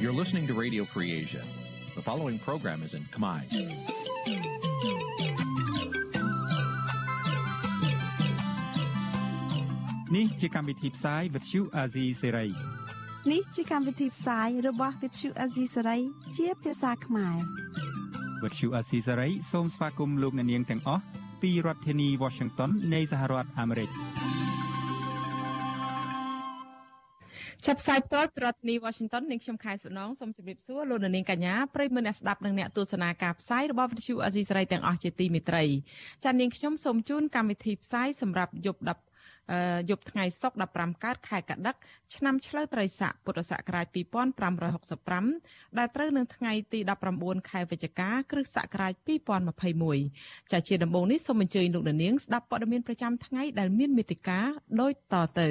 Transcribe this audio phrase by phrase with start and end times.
[0.00, 1.42] You're listening to Radio Free Asia.
[1.96, 3.40] The following program is in Khmer.
[10.10, 12.50] Nǐ chi càm bi tiệp xáy vệt chiu a zì sê ray
[13.32, 16.00] នេះជាកម្មវិធីផ្សាយរបស់ Vithu Azisari
[16.36, 17.36] ជាភាសាខ្មែរ
[18.42, 21.02] វត្តឈូអាស៊ីសេរីសូមស្វាគមន៍លោកអ្នកនាងទាំងអស់
[21.42, 23.90] ពីរដ្ឋធានី Washington នៃសហរដ្ឋអាមេរិក
[27.67, 35.63] ចាប់ផ្សាយផ្ទាល់ពីរដ្ឋធានី Washington នាងខ្ញុំខែសុណងសូមជម្រាបសួរលោកនាងកញ្ញាប្រិយមិត្តអ្នកស្ដាប់និងអ្នកទស្សនាការផ្សាយរបស់ Vithu Azisari ទាំងអស់ជាទីមេត្រី
[36.23, 41.75] ចា៎នាងខ្ញុំសូមជូនកម្មវិធីផ្សាយសម្រាប់យប់10យប់ថ្ងៃសុក្រ15កើតខែកដឹក
[42.15, 43.85] ឆ្នាំឆ្លូវត្រីស័កពុទ្ធសករាជ
[45.01, 46.79] 2565ដែលត្រូវនឹងថ្ងៃទី
[47.15, 48.93] 19ខែវិច្ឆិកាគ្រិស្តសករាជ
[49.73, 54.45] 2021ចាជាដំបូងនេះសូមអញ្ជើញលោកនាងស្ដាប់ព័ត៌មានប្រចាំថ្ងៃដែលមានមេតិការ
[54.81, 55.49] ដូចតទៅ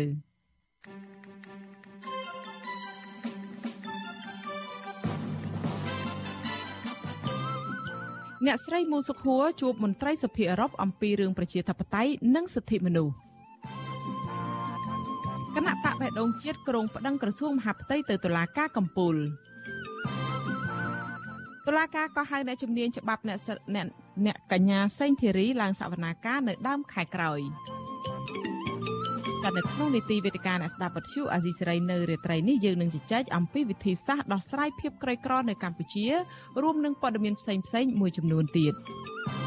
[8.47, 13.15] អ្នកស្រីមូសុខួរជួបមន្ត្រីសភាអឺរ៉ុបអំពីរឿងប្រជាធិបតេយ្យនិងសិទ្ធិមនុស្ស
[15.57, 19.17] គណៈបកបេះដូងជាតិក្រុងប្តឹងក្រសួងមហាផ្ទៃទៅតុលាការកំពូល
[21.67, 23.39] តុលាការក៏ហៅអ្នកជំនាញច្បាប់អ្នក
[23.75, 23.87] អ្នក
[24.27, 27.41] អ្នកកញ្ញាសេងធីរីឡើងសវនាការនៅដើមខែក្រោយ
[29.45, 36.07] តែនៅក្នុងនីតិវេទិកាអ្នកស្ដាប់វិទ្យុអាស៊ីសេរីនៅរាត្រីនេះយើងនឹងជជែកអំពីវិធីសាស្ត្រដោះស្រាយភាពក្រីក្រនៅកម្ពុជា
[36.63, 38.75] រួមនឹងព័ត៌មានផ្សេងៗមួយចំនួនទៀត។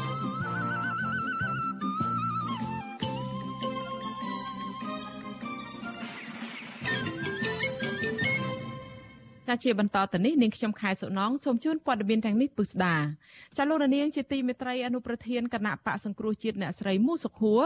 [9.54, 12.96] ចាជាបន្តទៅនេះនាងខ្ញុំខែសុណងសូមជូនព័ត៌មានទាំងនេះពិស្ដា
[13.56, 17.62] ចាលោកនាងជាទីមេត្រីអនុប្រធានគណៈបកសង្គ្រោះជាតិអ្នកស្រីមូសុខួរ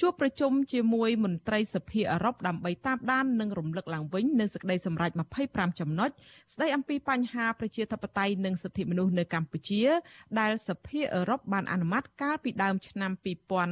[0.00, 5.10] ជួបប្រជុំជាមួយមន្ត្រីសភាអឺរ៉ុបដើម្បីតាមដាននិងរំលឹកឡើងវិញនៅសេចក្តីសម្រេច
[5.46, 6.10] 25ចំណុច
[6.52, 9.82] ស្តីអំពីបញ្ហាប្រជាធិបតេយ្យនិងសិទ្ធិមនុស្សនៅកម្ពុជា
[10.40, 13.12] ដែលសភាអឺរ៉ុបបានអនុម័តកាលពីដើមឆ្នាំ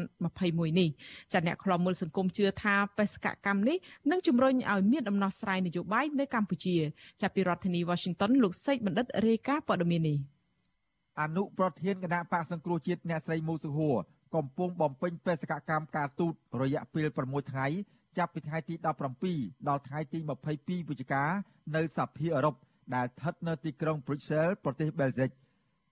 [0.08, 0.88] 2021នេះ
[1.32, 3.76] ចាអ្នកខ្លាំមើលសង្គមជឿថាបេសកកម្មនេះ
[4.10, 6.76] នឹងជំរុញឲ្យមានដំណោះស្រាយនយោបាយនៅកម្ពុជា
[7.22, 10.18] ចាប់ពីរដ្ឋរដ្ឋធានី Washington លោកសេកបណ្ឌិតរាយការណ៍ព័ត៌មាននេះ
[11.20, 13.96] អនុប្រធានគណៈបកសង្គ្រោះជាតិអ្នកស្រីមូសុហួរ
[14.34, 16.32] កំពុងបំពេញបេសកកម្មការទូត
[16.62, 17.66] រយៈពេល6ថ្ងៃ
[18.18, 18.74] ចាប់ពីថ្ងៃទី
[19.20, 20.18] 17ដល់ថ្ងៃទី
[20.54, 21.24] 22វិច្ឆិកា
[21.76, 22.54] នៅសភាអឺរ៉ុប
[22.94, 25.30] ដែលស្ថិតនៅទីក្រុង Brussels ប្រទេសបែលហ្សិក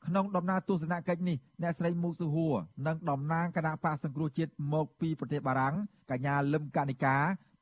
[0.07, 2.55] ក្នុងដំណើរទស្សនកិច្ចនេះអ្នកស្រីមូសុហួរ
[2.87, 5.75] និងតំណាងគណៈបកសង្គ្រោះជាតិមកពីប្រទេសបារាំង
[6.11, 7.17] កញ្ញាលឹមកនិកា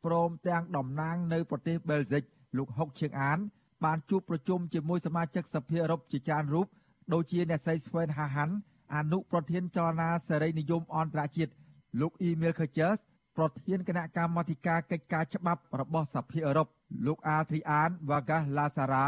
[0.05, 2.23] ព្រមទាំងតំណាងនៅប្រទេសបែលហ្សិក
[2.59, 3.39] លោកហុកឈៀងអាន
[3.85, 6.67] បានជួបប្រជុំជាមួយសមាជិកសភាអឺរ៉ុបជាច្រើនរូប
[7.13, 8.51] ដូចជាអ្នកស្រី Sven Hahan
[8.95, 11.53] អនុប្រធានចលនាសេរីនិយមអន្តរជាតិ
[12.01, 12.99] លោក Emil Kerjes
[13.37, 16.69] ប្រធានគណៈកម្មាធិការកិច្ចការច្បាប់របស់សភាអឺរ៉ុប
[17.07, 19.07] លោក Adrian Vargas Lazara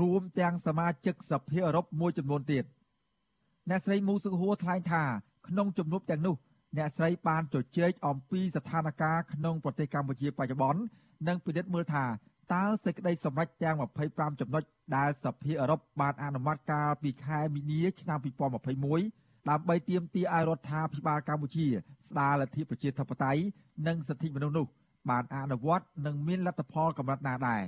[0.00, 2.64] រួមទាំងសមាជិកសភាអឺរ៉ុបមួយចំនួនទៀត
[3.70, 5.02] អ្នកស្រីមូសុហួរថ្លែងថា
[5.48, 6.36] ក្នុងជំនួបទាំងនោះ
[6.76, 10.80] អ្នកស្រីបានជជែកអំពីស្ថានភាពក្នុងប្រទេសកម្ពុជាបច្ចុប្បន្ន
[11.28, 12.04] និងពិនិត្យមើលថា
[12.54, 13.76] តើសេចក្តីសម្រេចទាំង
[14.08, 14.62] 25ចំណុច
[14.96, 18.18] ដែលសភាអឺរ៉ុបបានអនុម័តកាលពីខែមីនាឆ្នាំ
[18.82, 21.66] 2021ដើម្បីទាមទារឲ្យរដ្ឋាភិបាលកម្ពុជា
[22.08, 23.42] ស្ដារលទ្ធិប្រជាធិបតេយ្យ
[23.86, 24.66] និងសិទ្ធិមនុស្សនោះ
[25.10, 27.64] បានអនុវត្តនិងមានលទ្ធផលកម្រិតណាដែរ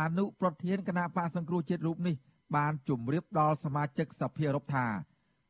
[0.00, 2.16] អនុប្រធានគណៈបកសង្គ្រោះជាតិរូបនេះ
[2.56, 4.86] បានជម្រាបដល់សមាជិកសភាអឺរ៉ុបថា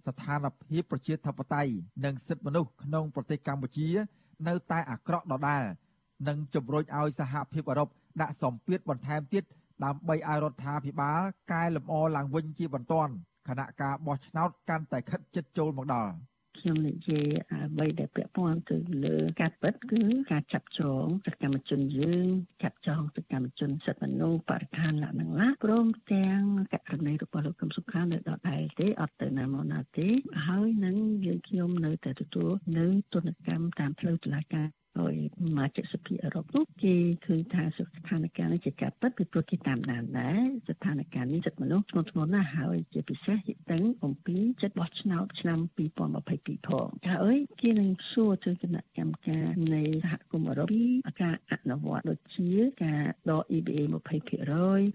[0.07, 1.73] ស្ថានភាពប្រជាធិបតេយ្យ
[2.05, 3.89] និងសិទ្ធិមនុស្សក្នុងប្រទេសកម្ពុជា
[4.49, 5.63] នៅតែអាក្រក់ដដែល
[6.29, 7.89] និងជំរុញឲ្យសហភាពអឺរ៉ុប
[8.23, 9.45] ដាក់សម្ពាធបន្ថែមទៀត
[9.85, 11.21] ដើម្បីឲ្យរដ្ឋាភិបាល
[11.53, 13.13] កែលម្អឡើងវិញជាបន្ទាន់
[13.49, 16.13] គណៈការបោះឆ្នោតកាន់តែខិតជិតចូលមកដល់
[16.59, 20.03] ខ្ញុំនិយាយអ្វីដែលពាក់ព័ន្ធទៅលើការពិតគឺ
[20.33, 22.27] ការចាប់ចងសកម្មជនយើង
[22.63, 26.43] ចាប់ចងសកម្មជនសិទ្ធិមនុស្សបរិស្ថានលក្ខណៈព្រមទាំង
[26.73, 30.09] ករណីរបស់លោកកឹមសុខានៅដដែលទេអត់ទៅណាមកណាទេ
[30.49, 34.67] ហើយនឹងយើងខ្ញុំនៅតែទទួលនៅទនកម្មតាមផ្លូវតុលាការ
[34.99, 36.95] ហើយសមាជិកសភាអឺរ៉ុបនោះគេ
[37.27, 45.99] ឃើញថាស្ថានភាពនេះជាការពិតពីព្រោះគេតាមដានដែរស្ថានភាពនេះចិត្តមនុស្សធ្ងន់ធ្ងរណាស់ហើយជាពិសេសយដឹងអំពីចិត្តបោះឆ្នោតឆ្នាំ2022
[46.69, 50.85] ផងថាអើយគេនឹងសួរទៅគណៈកម្មការនៃសហគមន៍អឺរ៉ុបពី
[51.23, 52.51] ការអនុវត្តដូចជា
[52.85, 54.07] ការដក EBA 20%លក្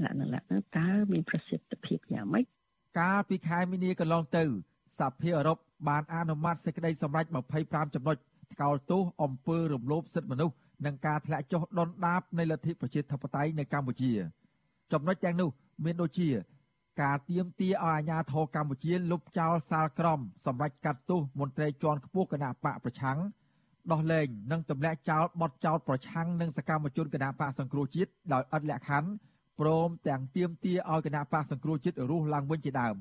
[0.09, 2.45] ខណៈតើមានប្រសិទ្ធភាពយ៉ាងម៉េច
[2.99, 4.43] កាលពីខែមីនាកន្លងទៅ
[4.99, 5.57] សភាអឺរ៉ុប
[5.89, 7.25] បានអនុម័តសេចក្តីសម្រេច
[7.59, 10.55] 25ចំណុចថ្កោលទោសអំពើរំលោភសិទ្ធិមនុស្ស
[10.85, 14.11] និងការធ្លាក់ចុះដុនដាបនៃលទ្ធិប្រជាធិបតេយ្យនៅកម្ពុជា
[14.91, 15.49] ចំណុចទាំងនោះ
[15.85, 16.29] មានដូចជា
[17.01, 23.17] ការទៀមទាឲ្យអាជ្ញាធរកម្ពុជាលុបចោលសាលក្រមសម្រាប់កាត់ទោសមន្ត្រីជាន់ខ្ពស់គណៈបកប្រឆាំង
[23.91, 29.09] ដោះលែងនិងទម្លាក់ចោលបទចោលប្រឆាំងនឹងសកម្មជនគណៈបកសង្គ្រោះជាតិដោយឥតលក្ខខណ្ឌ
[29.59, 32.95] ព្រមទាំងទាមទារឲ្យគណៈបកសង្គ្រោះជាតិរស់ឡើងវិញជាដើម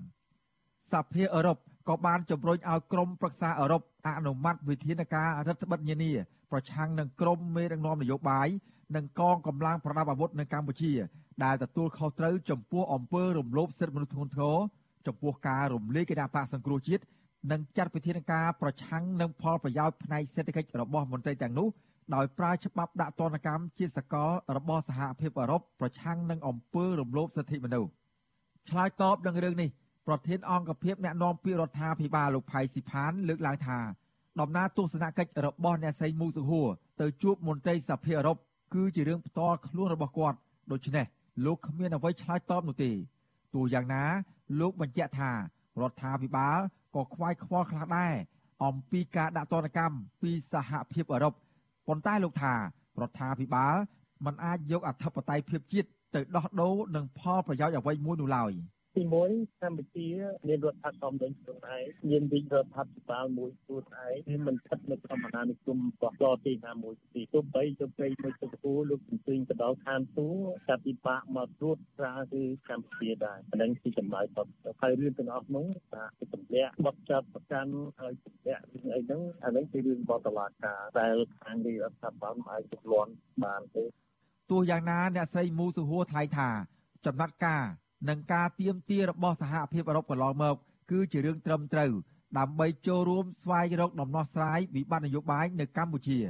[0.90, 1.58] សភាអឺរ៉ុប
[1.88, 6.12] ក៏បានជំរុញឲ្យក្រមប្រឹក្សាអឺរ៉ុបអនុម័តវិធានការរដ្ឋបិទនានា
[6.50, 8.48] ប្រឆាំងនឹងក្រមមេដឹកនាំនយោបាយ
[8.96, 10.92] និងកងកម្លាំងប្រដាប់អាវុធនៅកម្ពុជា
[11.44, 14.56] ដែលទទួលខុសត្រូវចំពោះអំពើរំលោភសិទ្ធិមនុស្សធ្ងន់ធ្ងរ
[15.06, 17.02] ចំពោះការរំលាយគណៈបកសង្គ្រោះជាតិ
[17.50, 21.68] និងចាត់វិធានការប្រឆាំងនឹងផលប្រយោជន៍ផ្នែកសេដ្ឋកិច្ចរបស់មន្ត្រីទាំងនោះ
[22.14, 27.90] ដោយប្រើច្បាប់ដាក់ទណ្ឌកម្មជាសកលរបស់សហភាពអឺរ៉ុបប្រឆាំងនឹងអំពើរំលោភសិទ្ធិមនុស្ស
[28.70, 29.68] ឆ្លើយតបនឹងរឿងនេះ
[30.06, 33.78] ប្រធានអង្គភិបអ្នកណែនាំពាក្យរដ្ឋាភិបាលលោកផៃស៊ីផានលើកឡើងថា
[34.40, 36.68] ដំណើរទស្សនកិច្ចរបស់អ្នកស្រីមូសុហួរ
[37.00, 38.36] ទៅជួបមន្ត្រីសភាអឺរ៉ុប
[38.74, 40.36] គឺជារឿងផ្ទាល់ខ្លួនរបស់គាត់
[40.72, 41.06] ដូច្នេះ
[41.44, 42.90] លោកគ្មានអ្វីឆ្លើយតបនោះទេ
[43.54, 44.04] ទោះយ៉ាងណា
[44.60, 45.30] លោកបញ្ជាក់ថា
[45.80, 46.58] រដ្ឋាភិបាល
[46.94, 48.14] ក៏ខ្វាយខ្វល់ខ្លះដែរ
[48.64, 51.34] អំពីការដាក់ទណ្ឌកម្មពីសហភាពអឺរ៉ុប
[51.86, 52.58] ប៉ុន្តែលោកថារ
[53.08, 53.74] ដ្ឋាភិបាល
[54.24, 58.52] មិនអាចយកអធិបតេយ្យភាពជាតិទៅដោះដូរនឹងផលប្រយោជន៍អ្វីមួយនោះឡើយ។
[58.96, 59.02] ទី
[59.32, 60.08] 1កម្ពុជា
[60.48, 74.42] មានរដ្ឋធម្មនុញ្ញខ្លួនឯងមានវិរដ្ឋាភិបាលមួយខ្លួនឯងវាមិនស្ថិតនៅក្នុងអាណានិគមរបស់ប្រទេសណាមួយទីទោះបីជោគជ័យមួយទៅគូលោកជំទាញទៅដល់ឋានសួគ៌តែពិបាកមកត្រួតត្រាគឺកម្ពុជាដែរអានឹងជាចម្លើយទៅ
[74.80, 83.12] ហើយរឿងទាំងអស់នោះថាជាទម្លាក់បត់ចាប់ប្រកាន់ហើយទម្លាក់រឿងអីហ្នឹងអានឹងជារឿងបតឡាការដែលខាងរដ្ឋាភិបាលមិនអាចទម្លាន់
[83.44, 83.84] បានទេ
[84.50, 86.48] ទោះយ៉ាងណាអ្នកស្រីមូសុហួរថ្លែងថា
[87.06, 87.64] ចំណាត់ការ
[88.08, 90.56] និងការទៀមទារបស់សហភាពអឺរ៉ុបកន្លងមក
[90.90, 91.92] គឺជារឿងត្រឹមត្រូវ
[92.38, 96.20] ដើម្បីចូលរួមស្វែងរកដំណោះស្រាយវិបត្តិនយោបាយនៅកម្ពុជា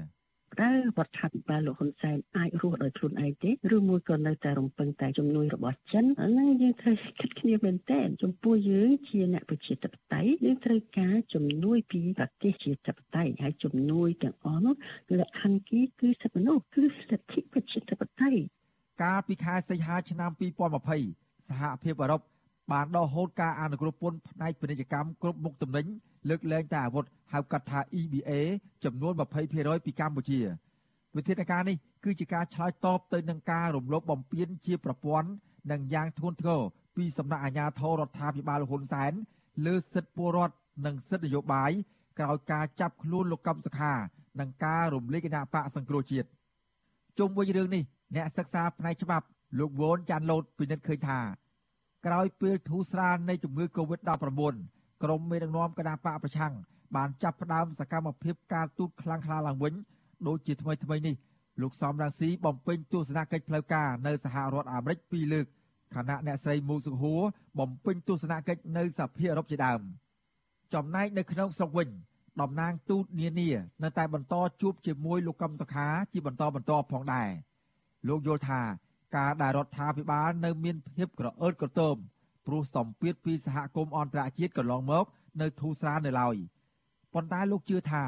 [0.61, 14.75] តើរដ្ឋាភិបាលលោកហ៊ុនសែនអាចរស់ដោយខ្លួនឯងទេឬមួយក៏នៅតែរំពឹងតែជំនួយរបស់ចិនហ្នឹងយើងត្រូវគិតគ្នាមែនតើចំពោះយើងជាអ្នកប្រជាធិបតេយ្យយើងត្រូវការជំនួយពីប្រទេសជាធិបតេយ្យហើយជំនួយទាំងអស់នោះ
[15.19, 18.43] លក្ខខណ្ឌគីគឺសិទ្ធិមនុស្សគឺសិទ្ធិប្រជាធិបតេយ្យ
[19.03, 22.21] កាលពីខែសីហាឆ្នាំ2020 សហភាពអឺរ៉ុប
[22.73, 25.87] បានដកហូតការអនុគ្រោះពន្ធផ្នែកពាណិជ្ជកម្មគ្រប់មុខទំនិញ
[26.29, 28.31] លើកលែងតែអាវុធហៅកាត់ថា EBA
[28.85, 29.13] ចំនួន
[29.49, 30.41] 20%ពីកម្ពុជា
[31.17, 35.29] វិធានការនេះគឺជាការឆ្លើយតបទៅនឹងការរំលោភបំពានជាប្រព័ន្ធ
[35.71, 36.63] និងយ៉ាងធ្ងន់ធ្ងរ
[36.97, 39.13] ពីសំណាក់អាជ្ញាធររដ្ឋាភិបាលហ៊ុនសែន
[39.67, 40.57] លើសិទ្ធិពលរដ្ឋ
[40.87, 41.71] និងសិទ្ធិនយោបាយ
[42.19, 43.93] ក្រោយការចាប់ខ្លួនលោកកឹមសុខា
[44.41, 46.29] និងការរំលាយគណៈបកសង្គ្រោះជាតិ
[47.19, 47.83] ជុំវិញរឿងនេះ
[48.15, 49.27] អ្នកសិក្សាផ្នែកច្បាប់
[49.59, 51.19] លោកវ៉ុនចាន់ឡូតពិនិត្យឃើញថា
[52.07, 54.55] ក្រោយពេលធូរស្រាលនៃជំងឺ Covid-19
[55.03, 56.55] ក្រមមេដឹកនាំគណៈបកប្រឆាំង
[56.97, 59.75] បានចាប់ផ្ដើមសកម្មភាពការទូតខ្លាំងក្លាឡើងវិញ
[60.27, 61.15] ដូចជាថ្មីថ្មីនេះ
[61.61, 65.47] លោកសំរងស៊ីបំពេញទស្សនកិច្ចផ្លូវការនៅសហរដ្ឋអាមេរិកពីរលើក
[65.95, 67.23] ខណៈអ្នកស្រីមូសុហួរ
[67.59, 69.81] បំពេញទស្សនកិច្ចនៅសភាអឺរ៉ុបជាដើម
[70.75, 71.89] ចំណែកនៅក្នុងស្រុកវិញ
[72.41, 73.51] តំណាងទូតនានា
[73.83, 77.29] នៅតែបន្តជួបជាមួយលោកកឹមសុខាជាបន្តបន្ទាប់ផងដែរ
[78.09, 78.61] លោកយល់ថា
[79.17, 81.97] ការដែលរដ្ឋាភិបាលនៅមានភាពក្រអឺតក្រទម
[82.47, 85.05] ព្រោះសម្ពាធពីសហគមន៍អន្តរជាតិកន្លងមក
[85.41, 86.37] នៅធូរស្រាលនៅឡើយ
[87.15, 88.05] ប៉ុន្តែលោកជឿថា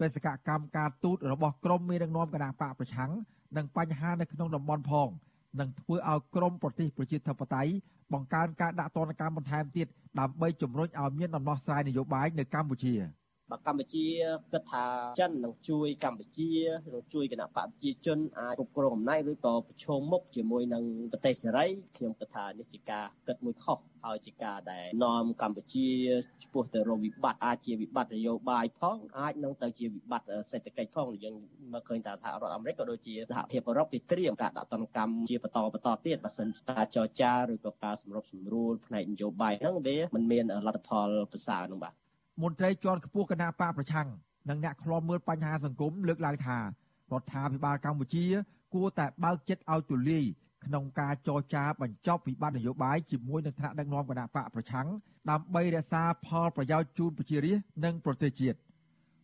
[0.00, 3.10] បេសកកម្មការទូតរបស់ក្រមមេដឹកនាំគណៈបកប្រឆាំង
[3.56, 5.08] និងបញ្ហានៅក្នុងតំបន់ផង
[5.60, 7.72] នឹងធ្វើឲ្យក្រមប្រទេសប្រជាធិបតេយ្យ
[8.12, 9.86] បង្កើនការដាក់ទណ្ឌកម្មបន្ថែមទៀត
[10.20, 12.94] ដើម្បីជំរុញឲ្យមានដំណោះស្រាយនយោបាយនៅកម្ពុជា។
[13.50, 14.06] បើកម្ពុជា
[14.52, 14.84] គិតថា
[15.20, 16.50] ចិននឹងជួយកម្ពុជា
[16.92, 25.88] នឹងជួយគណៈបកប្រជាជនអាចគ្រប់គ្រងអំណាចឬក៏ប្រឈមមុខជាមួយនឹងប្រទេសសេរីខ្ញុំគិតថានេះជាការគិតមួយខុសហើយជាការដែលនាំកម្ពុជា
[26.42, 31.34] ឆ្ពោះទៅរកវិបត្តិអាចជាវិបត្តិនយោបាយផងអាចនឹងទៅជាវិបត្តិសេដ្ឋកិច្ចផងយើង
[31.72, 41.94] មើលឃើញថាសហរដ្ឋអាមេរិកក៏ដូចជាសហភាពអឺរ៉ុបគេត្រៀមការដាក់ទណ្ឌកម្មជាបន្តបន្តទៀតបើសិនការចរចាឬក៏ការសម្របសម្រួលផ្នែកនយោបាយហ្នឹងវាមិនមានលទ្ធផលប្រសើរនោះបាទ
[42.42, 44.08] មន្ត្រីជាន់ខ្ពស់គណៈបកប្រឆាំង
[44.48, 46.62] និងអ្នកខ្លាំមើលបញ្ហាសង្គមលើកឡើងថារ
[47.20, 48.24] ដ្ឋាភិបាលកម្ពុជា
[48.74, 50.24] គួរតែបើកចិត្តឲ្យទូលាយ
[50.64, 54.86] ក្នុងការចរចាបញ្ចប់វិបត្តិនយោបាយជាមួយនឹងថ្នាក់ដឹកនាំគណៈបកប្រឆាំង
[55.30, 58.58] ដើម្បីរក្សាផលប្រយោជន៍ជូនប្រជារាស្ត្រនិងប្រទេសជាតិ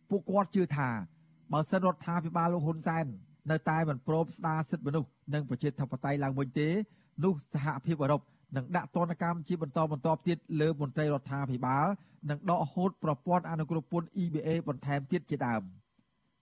[0.09, 0.89] ពួកគាត់ជឿថា
[1.51, 3.05] បើសិនរដ្ឋាភិបាលលោកហ៊ុនសែន
[3.51, 6.67] នៅតែមិនព្រមស្ដារសិទ្ធិមនុស្សនិងប្រជាធិបតេយ្យឡើងវិញទេ
[7.23, 8.21] នោះសហភាពអឺរ៉ុប
[8.55, 11.85] នឹងដាក់ទណ្ឌកម្មជាបន្តបន្ទាប់ទៀតលើមន្ត្រីរដ្ឋាភិបាល
[12.29, 15.61] និងដកហូតប្រព័ន្ធអនុគ្រោះពន្ធ EBA បន្ថែមទៀតជាដើម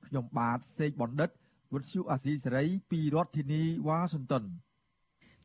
[0.07, 1.29] ខ្ញុំបាទសេកបណ្ឌិត
[1.73, 4.43] វុទ្ធុអាស៊ីសេរីពីរដ្ឋធានីវ៉ាស៊ីនតោន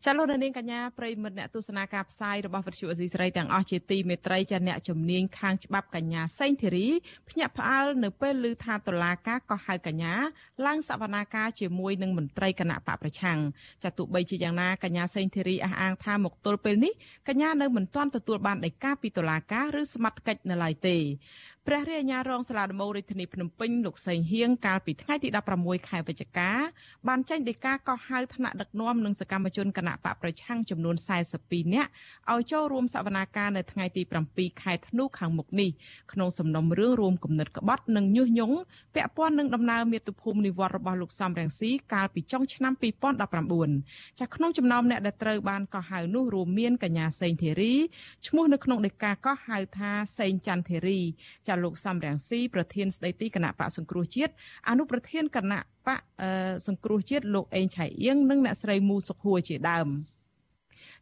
[0.06, 6.88] ចាលោកនាងកញ្ញាប្រិមិត្តអ្នកទស្សនាការផ្សាយរបស់វិទ្យុអេស៊ីសរ៉ៃទាំងអស់ជាទីមេត្រីចាអ្នកជំនាញខាងច្បាប់កញ្ញាសេងធីរី
[7.28, 10.14] ភ្ញាក់ផ្អើលនៅពេលឮថាតុលាការក៏ហៅកញ្ញា
[10.66, 13.38] ឡើងសវនាការជាមួយនឹងមន្ត្រីគណៈបកប្រឆាំង
[13.84, 16.92] ចាទោះបីជាយ៉ាងណាកញ្ញាសេងធីរីអះអាងថាមកទល់ពេលនេះ
[17.28, 20.96] កញ្ញានៅមិនទាន់ទទួលបានដីកាពីតុលាការឬសមត្ថកិច្ចនៅឡើយទេ
[21.68, 25.28] ព្រះរាជអាជ្ញារងសាលាដំបងរាជធានីភ្នំពេញលោកសេងហៀងកាលពីថ្ងៃទី
[25.58, 26.50] 16ខែវិច្ឆិកា
[27.08, 30.96] បានចេញដីកាកោះហៅថ្នាក់ដឹកនាំនិងសកម្មជនគណៈបកប្រឆាំងចំនួន
[31.34, 31.90] 42នាក់
[32.32, 34.02] ឲ្យចូលរួមសវនាការនៅថ្ងៃទី
[34.32, 35.70] 7ខែធ្នូខាងមុខនេះ
[36.12, 38.56] ក្នុងសំណុំរឿងរួមគំនិតក្បត់និងញុះញង់
[38.94, 42.72] ពាក់ព័ន្ធនឹងដំណើរមាតុភូមិនិវត្តរបស់លោកសំរងស៊ីកាលពីចុងឆ្នាំ
[43.46, 47.74] 2019ចាក្នុងចំណោមអ្នកដែលត្រូវបានកោះហៅនោះរួមមានកញ្ញាសេងធីរី
[48.26, 51.00] ឈ្មោះនៅក្នុងដីកាកោះហៅថាសេងច័ន្ទធីរី
[51.46, 54.32] ចាលោកសំរងស៊ីប្រធានស្ដីទីគណៈបកសង្គ្រោះជាតិ
[54.68, 56.00] អនុប្រធានគណៈបក
[56.66, 59.88] សង្គ្រោះជាតិលោកអេងឆៃអៀងនិងអ្នកស្រីមូសុខហួរជាដើម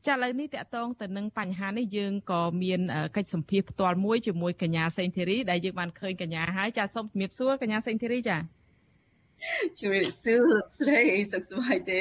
[0.06, 2.80] ចាឥឡូវនេះតកតងទៅនឹងបញ្ហានេះយើងក៏មាន
[3.16, 8.36] កិច្ចសម្ភាសផ្ទាល់មួយជាមួយកញ្ញាសេងធីរីដែលយើងបានឃើញកញ្ញាហើយចាសូមជំរាបសួរកញ្ញាសេងធីរីចា
[9.78, 11.00] ជំរាបសួរលោកស្រី
[11.32, 12.00] សុខសប្បាយទេ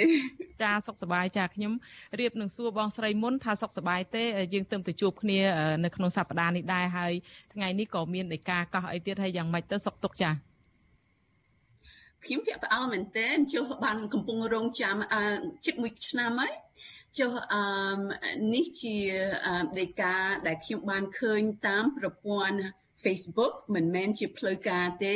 [0.64, 1.74] ចាសុខសប្បាយចាខ្ញុំ
[2.20, 5.40] រៀបនឹងសួរបងស្រីមុនថាសុខសប្បាយទេយើងទើបទៅជួបគ្នា
[5.84, 7.14] នៅក្នុងសប្តាហ៍នេះដែរហើយ
[7.54, 10.32] ថ្ងៃនេះក៏មានឯកាកោះអីទៀតហើយយ៉ាងម៉េចទៅសុខទុកចា
[12.26, 14.96] ខ្ញុំភាកផ្អើលមែនតើចុះបានកំពុងរងចាំ
[15.66, 16.54] ជិតមួយឆ្នាំហើយ
[17.20, 17.64] ចុះអឺ
[18.54, 18.98] នេះជា
[19.80, 20.16] ដេកា
[20.48, 22.56] ដែលខ្ញុំបានឃើញតាមប្រព័ន្ធ
[23.04, 25.16] Facebook មិនមែនជាផ្លូវការទេ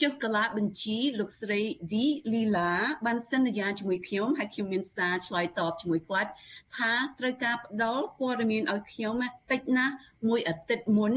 [0.00, 1.94] ចុះកាលាបញ្ជីលោកស្រី D
[2.32, 2.70] Lila
[3.06, 6.30] បានសន្យាជាមួយខ្ញុំហើយខ្ញុំមានសារឆ្លើយតបជាមួយគាត់
[6.76, 9.14] ថាត្រូវការផ្ដល់ព័ត៌មានឲ្យខ្ញុំ
[9.50, 9.94] តិចណាស់
[10.26, 11.14] មួយអាទិត្យមុន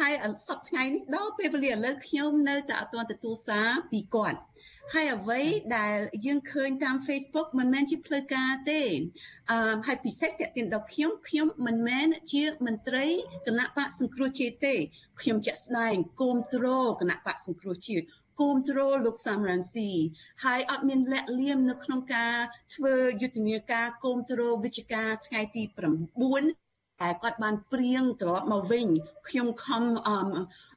[0.00, 0.14] ហើយ
[0.48, 4.38] សប្តាហ៍ថ្ងៃនេះដល់ពេលវេលាឥឡូវខ្ញុំនៅតែអត់ទាន់ទទួលសារពីគាត់
[4.94, 5.40] ហើយអ្វី
[5.76, 8.82] ដែលយើងឃើញតាម Facebook មិនមែនជាផ្លូវការទេ
[9.50, 13.06] អឺហើយពិសេសតេតិនដល់ខ្ញុំខ្ញុំមិនមែនជាមន្ត្រី
[13.46, 14.74] គណៈបកសង្គ្រោះជាតិទេ
[15.20, 16.66] ខ្ញុំជាក់ស្ដែងគុំទ្រ
[17.00, 18.04] គណៈបកសង្គ្រោះជាតិ
[18.40, 19.90] គុំទ្រលោកសំរងស៊ី
[20.44, 22.36] ហើយអត់មានលាក់លៀមនៅក្នុងការ
[22.74, 26.67] ធ្វើយុទ្ធនាការគុំទ្រវិជ្ជការថ្ងៃទី9
[27.02, 28.86] តែគាត់បានព្រៀងត្រឡប់មកវិញ
[29.28, 30.16] ខ្ញុំខំអឺ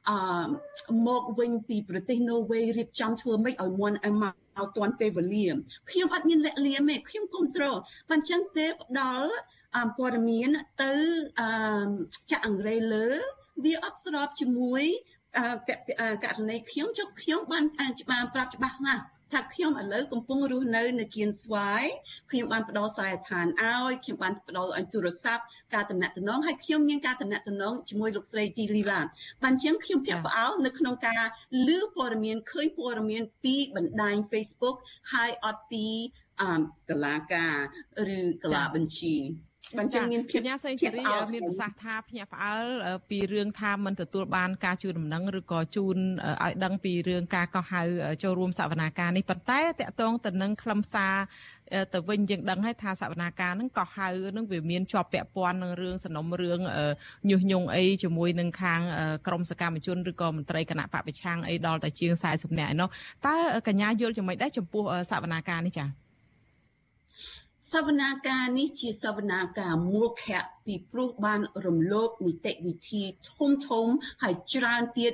[0.08, 5.46] អឺមកវិញពីប្រទេសណូវេរៀបចំធ្វើម៉េចឲ្យមន់ឲ្យមកឲ្យទាន់ពេលវេលា
[5.90, 7.76] ខ្ញុំអត់មានលាក់លៀមទេខ្ញុំគ្រប់គ្រង
[8.10, 9.30] បានចឹងទេផ្ដល់
[9.98, 10.48] ព័ត៌មាន
[10.82, 10.92] ទៅ
[11.40, 11.48] អឺ
[12.30, 13.06] ចាក់អង្រេលើ
[13.64, 14.84] វាអត់ស្របជាមួយ
[16.24, 17.64] ករណីខ្ញុំចុះខ្ញុំបាន
[18.10, 21.84] បានប្រាប់ច្បាស់ណាស់ថាខ្ញុំឥឡូវកំពុងរស់នៅនៅគៀនស្វាយ
[22.30, 29.00] ខ្ញុំបានផ្ដល់ខ្សែឋានឲ្យខ្ញុំបានផ្ដល់ឲ្យទូរស័ព្ទការតំណតំណងហើយខ្ញុំមានការតំណតំណងជាមួយលោកស្រីជីលីឡា
[29.42, 31.22] បានជាងខ្ញុំភាក់ផ្អើលនៅក្នុងការ
[31.68, 34.76] លឺព័ត៌មានឃើញព័ត៌មានពីបណ្ដាញ Facebook
[35.12, 35.86] ហើយអត់ពី
[36.40, 36.54] អឺ
[36.90, 37.54] តឡាការ
[38.18, 39.16] ឬកលាបញ្ជី
[39.78, 41.02] បានចឹងមានភាពញ្ញាសេងសេរី
[41.34, 42.66] មានប្រសាសន៍ថាភ្ញាក់ផ្អើល
[43.10, 45.96] ពីរឿងថាមិនទទួលបានការជួយដំណឹងឬក៏ជូន
[46.44, 47.82] ឲ្យដឹងពីរឿងការកោះហៅ
[48.22, 51.14] ចូលរួមសវនាការនេះប៉ុន្តែតកតងទៅនឹងខ្លឹមសារ
[51.94, 56.60] ទៅវិញយើងដឹងហើយថាសវនាការហ្នឹងក៏ហៅនឹងវាមានជាប់ពាក់ព័ន្ធនឹងរឿងសំណុំរឿង
[57.30, 58.80] ញុះញង់អីជាមួយនឹងខាង
[59.26, 62.88] ក្រមសកម្មជនឬក៏មន្ត្រីគណៈបពប្រឆាំងអីដល់តែជាង40នាក់ឯណោះ
[63.26, 63.34] តើ
[63.68, 65.88] កញ្ញាយល់យ៉ាងម៉េចដែរចំពោះសវនាការនេះចា៎
[67.72, 73.02] សវនាការនេះជាសវនាការមូលខៈពីព្រោះបានរំលោភនីតិវិធី
[73.32, 73.86] ធំធំ
[74.22, 75.12] ហើយច្រើនទៀត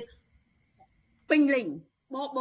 [1.29, 1.67] ពេញលេញ
[2.15, 2.39] បប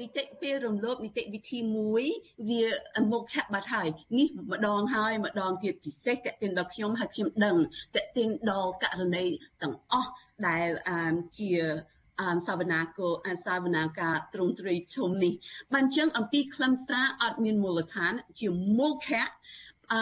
[0.00, 2.04] នីតិពេលរំលោភនីតិវិធីមួយ
[2.48, 2.64] វា
[3.12, 7.56] មុខខៈបាត់ហើយនេះម្ដងហើយម្ដងទៀតពិសេសតេតិនដល់ខ្ញុំហើយខ្ញុំដឹង
[7.96, 9.26] តេតិនដល់ករណី
[9.62, 10.10] ទាំងអស់
[10.48, 10.68] ដែល
[11.38, 11.52] ជា
[12.22, 15.32] អានសាវនាគោអានសាវនាការទ្រង់ទ្រីធំនេះ
[15.72, 18.48] បានចឹងអំពីខ្លឹមសារអត់មានមូលដ្ឋានជា
[18.78, 19.28] មុខៈ
[19.92, 19.94] អ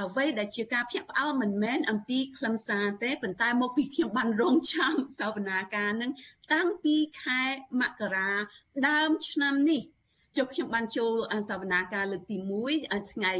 [0.00, 6.10] អ្វីដែលជាការភ្ញាក់ផ្អើលមិនមែនអំពីខ្លឹមសារទេប៉ុន្តែមកពីខ្ញុំបានរងចាំសាវនាការនឹង
[6.52, 7.42] តាំងពីខែ
[7.80, 8.30] មករា
[8.88, 9.80] ដើមឆ្នាំនេះ
[10.36, 11.12] ចុះខ្ញុំបានចូល
[11.48, 12.36] សវនាការលើកទី
[12.72, 13.30] 1ថ្ងៃ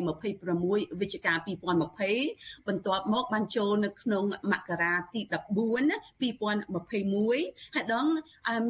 [0.47, 1.33] 26វិច្ឆិកា
[2.01, 5.31] 2020បន្ទាប់មកបានចូលនៅក្នុងមករាទី14
[6.21, 8.07] 2021ហើយដង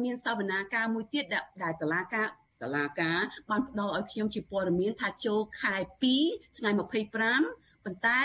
[0.03, 1.25] មានសវនាការមួយទៀត
[1.63, 2.27] ដែលតឡាការ
[2.61, 5.75] តឡាការបានផ្ដល់ឲ្យខ្ញុំជាព័ត៌មានថាចូលខែ
[6.17, 8.21] 2ថ្ងៃ25ប៉ុន្តែ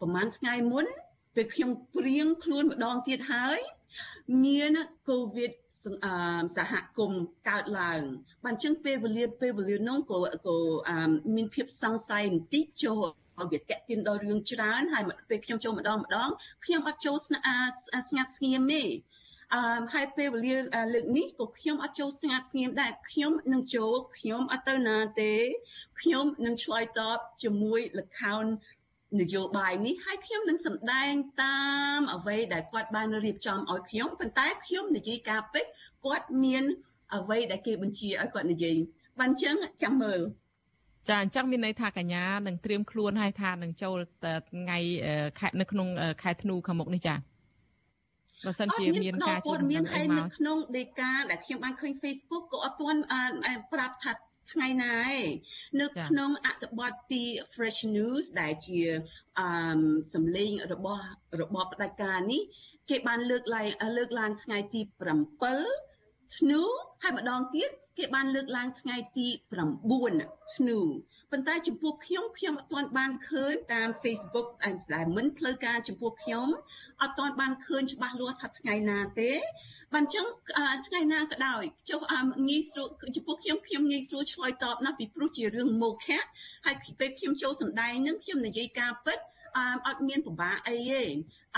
[0.00, 0.86] ប្រហែលថ្ងៃមុន
[1.34, 3.60] ពេលខ្ញុំព្រៀងខ្លួនម្ដងទៀតហើយ
[4.44, 4.72] មាន
[5.08, 5.52] កូវីដ
[6.56, 8.02] សហគមន៍កើតឡើង
[8.44, 10.56] បានចឹងពេលវេលាពេលវេលានោះក៏ក៏
[11.34, 13.04] មានភាពសង្ស័យបន្តិចចូល
[13.52, 16.28] វាតេទៀនដល់រឿងច្រើនហើយពេលខ្ញុំចូលម្ដងម្ដង
[16.64, 18.84] ខ្ញុំអត់ចូលស្ងាត់ស្ងៀមទេ
[19.54, 20.54] អឺហើយពេលវេលា
[20.94, 25.34] លើកនេះក៏ខ្ញុំអត់ចូលស្ងាត់ស្ងៀមដែរខ្ញុំនឹងចូលខ្ញុំអត់ទៅណាទេ
[26.00, 28.44] ខ្ញុំនឹងឆ្លើយតបជាមួយលខោន
[29.18, 31.12] នយោបាយនេះហើយខ្ញុំនឹងសម្ដែង
[31.42, 31.60] តា
[31.98, 35.64] មអ្វីដែលគាត់បានរៀបចំឲ្យខ្ញុំប៉ុន្តែខ្ញុំនិយាយការពិត
[36.04, 36.64] គាត់មាន
[37.16, 38.76] អ្វីដែលគេបញ្ជាឲ្យគាត់និយាយ
[39.20, 40.20] បានចឹងចាំមើល
[41.08, 43.98] ចាអញ្ចឹងមានន័យថាកញ្ញានឹងត្រៀមខ្លួនឲ្យថានឹងចូល
[44.50, 44.78] ថ្ងៃ
[45.40, 45.88] ខែនៅក្នុង
[46.22, 47.14] ខែធ្នូខាងមុខនេះចា
[48.46, 53.00] បើសិនជាមានការជួយមានហើយនៅក្នុងដេកាដែលខ្ញុំបានឃើញ Facebook ក៏អត់ទាន់
[53.72, 54.12] ប្រាប់ថា
[54.52, 55.26] ថ្ងៃណាឯង
[55.80, 58.80] នៅក្នុងអត្ថបទពី Fresh News ដែលជា
[59.38, 59.80] អឺ
[60.14, 61.04] សម្លេងរបស់
[61.40, 62.42] របបផ្ដាច់ការនេះ
[62.90, 64.80] គេបានលើកឡើងលើកឡើងថ្ងៃទី
[65.40, 65.89] 7
[66.36, 66.62] ធ្នូ
[67.02, 69.28] ហើយម្ដងទៀតគេបានលើកឡើងថ្ងៃទី
[69.86, 70.78] 9ធ្នូ
[71.32, 74.46] ប៉ុន្តែចំពោះខ្ញុំខ្ញុំអត់ទាន់បានឃើញតាម Facebook
[74.94, 76.48] ដែលមិនផ្លូវការចំពោះខ្ញុំ
[77.02, 79.32] អត់ទាន់បានឃើញច្បាស់លាស់ថាថ្ងៃណាទេ
[79.94, 80.26] បានចឹង
[80.86, 82.00] ថ្ងៃណាក៏ដោយចុះ
[82.48, 86.22] ងាយស្រួលចំពោះខ្ញុំខ្ញុំងាយស្រួលឆ្លើយតបណាស់ពីព្រោះជារឿងមោខៈ
[86.66, 89.18] ហើយពេលខ្ញុំចូលសម្ដែងនឹងខ្ញុំនិយាយការពិត
[89.56, 91.04] អឺអត់មានពិបាកអីទេ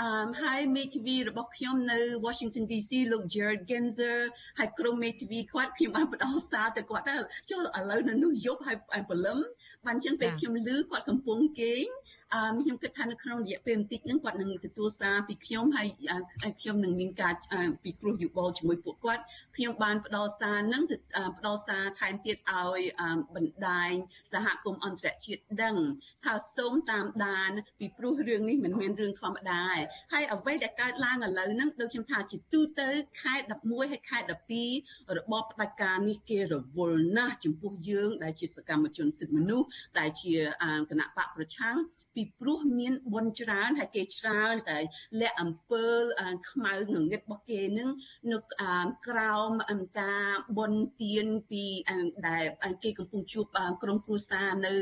[0.01, 4.19] អឺហើយមេធាវីរបស់ខ្ញុំនៅ Washington DC លោក Jared Genzer
[4.59, 7.21] ហើយក្រុមមេធាវីគាត់ខ្ញុំបានផ្ដល់សារទៅគាត់ដែរ
[7.51, 8.77] ចូលឥឡូវនៅនោះយប់ហើយ
[9.09, 9.39] ព្រលឹម
[9.85, 11.85] បានចឹងពេលខ្ញុំឮគាត់កំពុងគេង
[12.33, 15.87] អឺខ្ញុំគិតថានៅក្នុងរយៈពេលបន្តិចហ្នឹងគាត់នឹងទទួលសារពីខ្ញុំហើយ
[16.59, 17.33] ខ្ញុំនឹងមានការ
[17.83, 19.23] ពិគ្រោះយោបល់ជាមួយពួកគាត់
[19.55, 20.97] ខ្ញុំបានផ្ដល់សារហ្នឹងទៅ
[21.37, 22.79] ផ្ដល់សារថែមទៀតឲ្យ
[23.35, 23.91] បណ្ដាញ
[24.31, 25.75] សហគមន៍អន្តរជាតិដឹង
[26.25, 29.82] ថាសូមតាមដានពីព្រោះរឿងនេះមិនមែនរឿងធម្មតាទេ
[30.13, 32.89] ហើយអ្វីដែលកើតឡើងឥឡូវហ្នឹងដូចខ្ញុំថាជាទូទៅ
[33.21, 34.17] ខែ11ហើយខែ
[34.69, 39.67] 12របបផ្ដាច់ការនេះគេរវល់ណាស់ចំពោះយើងដែលជាសកម្មជនសិទ្ធិមនុស្ស
[39.99, 40.33] ដែលជា
[40.89, 41.77] គណៈបកប្រឆាំង
[42.15, 44.79] ពីព្រោះមានបុណ្យច្រើនហើយគេច្រើនតែ
[45.21, 45.85] លាក់អំពើ
[46.49, 47.89] ខ្មៅងងឹតរបស់គេនឹង
[48.31, 48.37] នៅ
[49.07, 50.23] ក្រោមអង្ការ
[50.57, 51.63] បុណ្យទានពី
[52.27, 52.45] ដែល
[52.83, 53.45] គេកំពុងជួប
[53.83, 54.75] ក្រុមគ្រួសារនៅ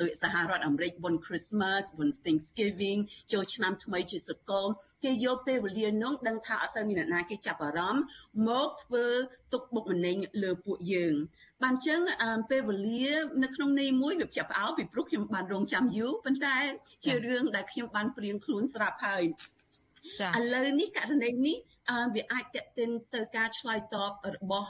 [0.00, 3.00] ដោយសហរដ្ឋអាមេរិកបុណ្យ Christmas បុណ្យ Thanksgiving
[3.32, 4.66] ចូលឆ្នាំថ្មីជាសកល
[5.04, 8.04] គេយកពេលវេលានោះដឹងថាអត់សូវមានអ្នកណាគេចាប់អារម្មណ៍
[8.48, 9.06] មកធ្វើ
[9.52, 11.14] ទុកបុកម្នេញលើពួកយើង
[11.62, 12.00] បានចឹង
[12.50, 13.06] ពេលវេលា
[13.42, 16.56] នៅក្នុងន័យមួយវាចាប់ផ្អើលពីព្រោះខ្ញុំបានរងចាំយូរប៉ុន្តែ
[17.04, 19.22] ជារឿងដែលខ្ញុំបានព្រៀងខ្លួនស្រាប់ហើយ
[20.38, 21.56] ឥឡូវនេះករណីនេះ
[21.90, 24.68] អឺវាអាចតេតិនទៅការឆ្លើយតបរបស់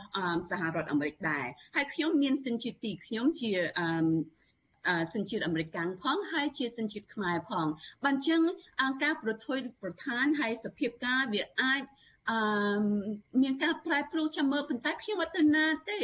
[0.50, 3.88] សហរដ្ឋអាមេរិកដែរហើយខ្ញុំមានសិនជាពីរខ្ញុំជាអឺ
[5.14, 7.66] សញ្ជាតិអាមេរិកាំងផងហើយជាសញ្ជាតិខ្មែរផង
[8.04, 8.40] បានចឹង
[8.82, 11.82] អង្គការប្រថុយប្រធានហើយសភាពការវាអាច
[12.30, 12.38] អឺ
[13.42, 16.00] មានការប្រែប្រួលចាំមើលប៉ុន្តែខ្ញុំអត់ទៅណាទេ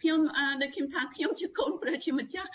[0.00, 0.18] ខ្ញុំ
[0.62, 2.48] ដូចខ្ញុំថាខ្ញុំជាកូនព្រះជាម្ចាស់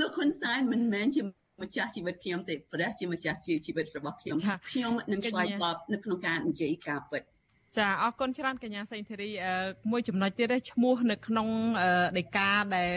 [0.00, 1.22] លោកហ៊ុនសែនមិនមែនជា
[1.62, 4.36] ម្ចាស់ជីវិតខ្ញុំទេព្រះជាម្ចាស់ជីវិតរបស់ខ្ញុំ
[4.70, 7.22] ខ្ញុំនឹងឆ្លើយតបនៅក្នុងការនិយាយការពិត
[7.78, 9.30] ចាអរគុណច្រើនកញ្ញាសេងធីរី
[9.90, 11.48] មួយចំណុចទៀតឈ្មោះនៅក្នុង
[12.18, 12.90] ដេកាដែល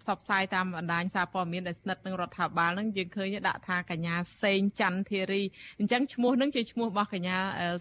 [0.00, 5.42] ផ្សព្វផ្សាយតាមបណ្ដាញសារព័ត៌មានដែលស្និទ្ធនឹងរដ្ឋាភិបាលហ្នឹងយើងឃើញដាក់ថាកញ្ញាសេងច័ន្ទធីរី
[5.78, 7.36] អញ្ចឹងឈ្មោះហ្នឹងជាឈ្មោះរបស់កញ្ញា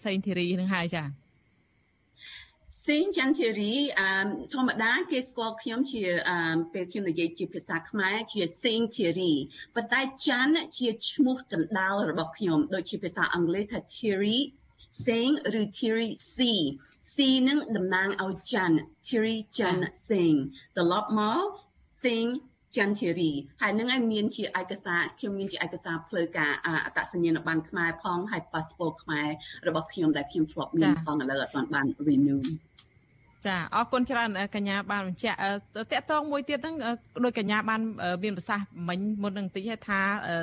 [0.06, 1.27] សេងធីរីហ្នឹងហើយចា
[2.86, 4.10] សេងចន្ទធីរីអឺ
[4.54, 9.34] ធម្មតាគេស្គាល់ខ្ញុំជាអឺពេលខ្ញុំនិយាយជាភាសាខ្មែរជាសេងធីរី
[9.76, 14.40] ប៉ុន្តែច័ន្ទជាឈ្មោះកណ្ដាលរបស់ខ្ញុំដូចជាភាសាអង់គ្លេសថា Thierry
[15.08, 15.30] សេង
[15.62, 16.38] ឬ Thierry C
[17.14, 17.16] C
[17.48, 20.34] នឹងតំណាងឲ្យច័ន្ទ Thierry ច័ន្ទសេង
[20.76, 21.44] ត្រឡប់មក
[22.06, 22.26] សេង
[22.78, 29.28] ចន្ទធីរីហើយនឹងឲ្យមានជាឯកសារខ្ញុំមានជាឯកសារផ្លូវការអត្តសញ្ញាណប័ណ្ណខ្មែរផងហើយ passport ខ្មែរ
[29.68, 32.40] របស់ខ្ញុំដែលខ្ញុំធ្លាប់មានផងឥឡូវអត់បាន renew
[33.48, 35.38] ចាអរគុណច្រើនកញ្ញាបានបញ្ជាក់
[35.92, 36.76] តកតងមួយទៀតហ្នឹង
[37.24, 37.82] ដោយកញ្ញាបាន
[38.24, 40.00] មានប្រសាសន៍មិញមុននឹងតិចថា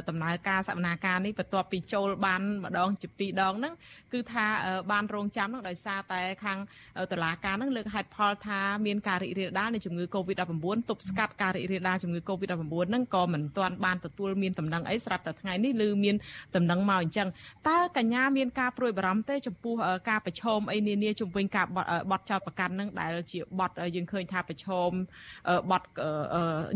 [0.09, 3.75] ដំណើរការសកម្មភាពនេះបន្ទាប់ពីចូលបានម្ដងជាពីរដងហ្នឹង
[4.13, 4.47] គឺថា
[4.93, 6.59] បានរងចាំហ្នឹងដោយសារតែខាង
[7.13, 12.55] តុលាការហ្នឹងលើកហេតុផលថាមានការរីករាលដាលនៃជំងឺ Covid-19 ទប់ស្កាត់ការរីករាលដាលជំងឺ Covid-19
[12.91, 16.17] ហ្នឹងក៏មិនទាន់បានទទួលមានដំណឹងអីស្រាប់តែថ្ងៃនេះឬមាន
[16.57, 17.29] ដំណឹងមកអញ្ចឹង
[17.69, 19.75] តើកញ្ញាមានការព្រួយបារម្ភទេចំពោះ
[20.09, 21.67] ការប្រឈមអីនានាជំវិញការ
[22.11, 24.91] បត់ចោតប្រកាន់ហ្នឹងដែលជាបទយើងឃើញថាប្រឈម
[25.71, 25.83] បទ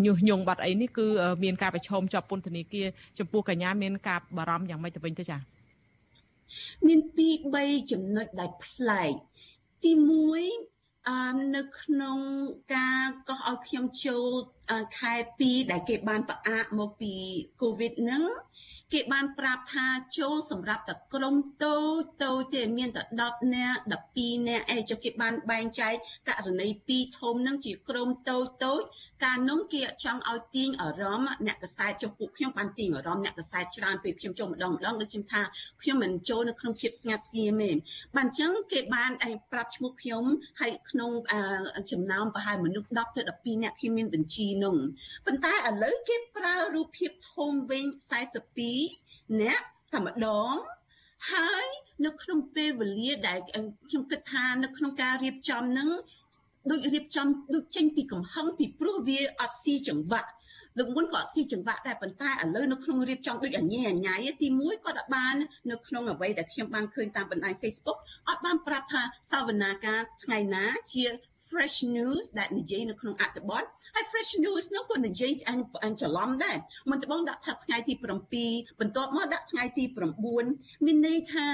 [0.05, 1.07] ញុះញង់បទអីនេះគឺ
[1.45, 2.87] មានការប្រឈមជាប់ពន្ធនាគារ
[3.19, 5.41] ចំពោះកញ្ញាមានការបារម្ភយ៉ាងម៉េចទៅវិញទៅចា៎
[6.87, 7.33] មានពីរ
[7.65, 9.13] 3ចំណុចដែលប្លែក
[9.85, 9.93] ទី
[10.55, 12.19] 1អឺនៅក្នុង
[12.75, 14.31] ការកោះឲ្យខ្ញុំចូល
[14.99, 17.15] ខែ2ដែលគេបានផ្អាកមកពី
[17.61, 18.23] COVID ហ្នឹង
[18.95, 19.87] គេបានប្រាប់ថា
[20.19, 23.81] ចូលសម្រាប់តែក្រុមតូចតូចទេមានតែ10នាក់
[24.15, 25.95] 12នាក់អីចុះគេបានបែងចែក
[26.29, 28.83] ករណី2ធំនឹងជាក្រុមតូចតូច
[29.25, 35.43] ការនោះគេចង់ឲ្យទាញអារម្មណ៍អ្នកកសែតចុះពួកខ្ញុំបានទាញអារម្មណ៍អ្នកកសែតច្រើនពេលខ្ញុំចូលម្ដងម្ដងដូចខ្ញុំថា
[35.83, 37.71] ខ្ញុំមិនចូលនៅក្នុងភាពស្ងាត់ស្ងៀមទេ
[38.17, 40.25] បានអញ្ចឹងគេបានឯប្រាប់ឈ្មោះខ្ញុំ
[40.61, 41.11] ហើយក្នុង
[41.93, 44.77] ចំណោមប្រហែលមនុស្ស10ទៅ12នាក់ខ្ញុំមានបញ្ជីនោះ
[45.27, 47.85] ប៉ុន្តែឥឡូវគេប្រើរូបភាពធំវិញ
[48.37, 48.78] 42
[49.41, 49.61] អ្នក
[49.93, 50.55] តែម្ដង
[51.33, 51.67] ហើយ
[52.05, 53.39] នៅក្នុងពេលវេលាដែល
[53.89, 55.89] ខ្ញុំគិតថានៅក្នុងការរៀបចំនឹង
[56.71, 60.31] ដូចរៀបចំដូចចេញពីកំហឹងពីព្រោះវាអត់ស៊ីចង្វាក់
[60.79, 65.35] លោកមុនក៏ស៊ីចង្វាក់ដែរប៉ុន្តែឥឡូវនៅក្នុងរៀបចំដូចអញ្ញាអញ្ញាទី1គាត់អត់បាន
[65.71, 71.05] នៅក្នុងអ្វីដែលខ្ញុំបានឃើញតាមបណ្ដាញ Facebook អត់បានប្រាប់ថាសវនាការថ្ងៃណាជា
[71.51, 73.63] fresh news ដែលនិយាយនៅក្នុងអត្ថបទ
[73.95, 76.57] ហើយ fresh news នោះក៏និយាយអញអញច្រឡំដែរ
[76.91, 78.05] មិនត្បូងដាក់ថាថ្ងៃទី7
[78.81, 79.85] បន្ទាប់មកដាក់ថ្ងៃទី
[80.35, 81.47] 9មានន័យថា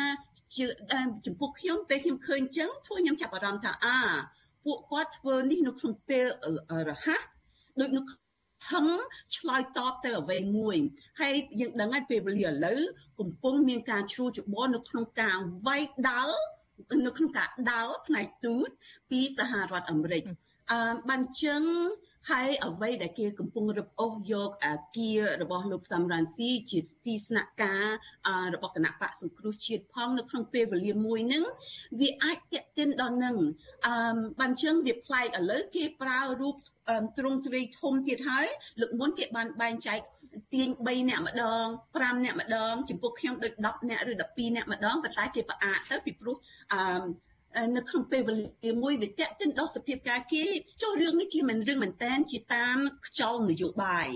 [1.26, 3.98] ចំពោះខ្ញុំពេលខ្ញុំឃើញអញ្ចឹងធ្វើខ្ញុំចាប់អារម្មណ៍ថាអា
[4.64, 6.26] ពួកគាត់ធ្វើនេះនៅក្នុងពេល
[6.88, 7.22] រហ័ស
[7.80, 8.00] ដូចនៅ
[8.70, 8.86] ហឹង
[9.36, 10.76] ឆ្លើយតបទៅអ្វីមួយ
[11.20, 12.80] ហើយយើងដឹងហើយពេលវេលាឥឡូវ
[13.20, 16.38] កំពុងមានការជ្រួលច្បល់នៅក្នុងការវាយដាល់
[17.06, 18.68] នៅក្នុងការដោតផ្នែកទូត
[19.10, 20.22] ពីសហរដ្ឋអាមេរិក
[20.70, 21.62] អឺបានចឹង
[22.30, 27.84] ហើយអ្វីដែលគេកំពុងរឹបអូសយកអាគាររបស់លោកសំរ៉ាន់ស៊ីជាទីស្នាក់ការ
[28.54, 31.44] របស់គណៈបកសង្គ្រោះជាតិផងនៅក្នុងពេលវេលាមួយហ្នឹង
[32.00, 33.36] វាអាចតេតិនដល់នឹង
[33.86, 36.56] អឺបានជើងវាប្លែកឥឡូវគេប្រើរូប
[37.18, 38.46] ទ្រង់ទ្រីធំទៀតហើយ
[38.80, 39.98] លើកមុនគេបានបែងចែក
[40.54, 46.36] ទាញ3អ្នកម្ដង5អ្នកម្ដងចំពោះខ្ញុំដូច10អ្នកឬ12អ្នកម្ដងប៉ុន្តែគេផ្អាកទៅពីព្រោះ
[46.72, 46.78] អឺ
[47.76, 50.44] នៅក្នុងពេលវេលាមួយវាតេតិនដល់សភាពការគេ
[50.82, 54.08] ចុះរឿងនេះជាមិនរឿងមែនតែនជាតាមខ្យល់នយោបាយ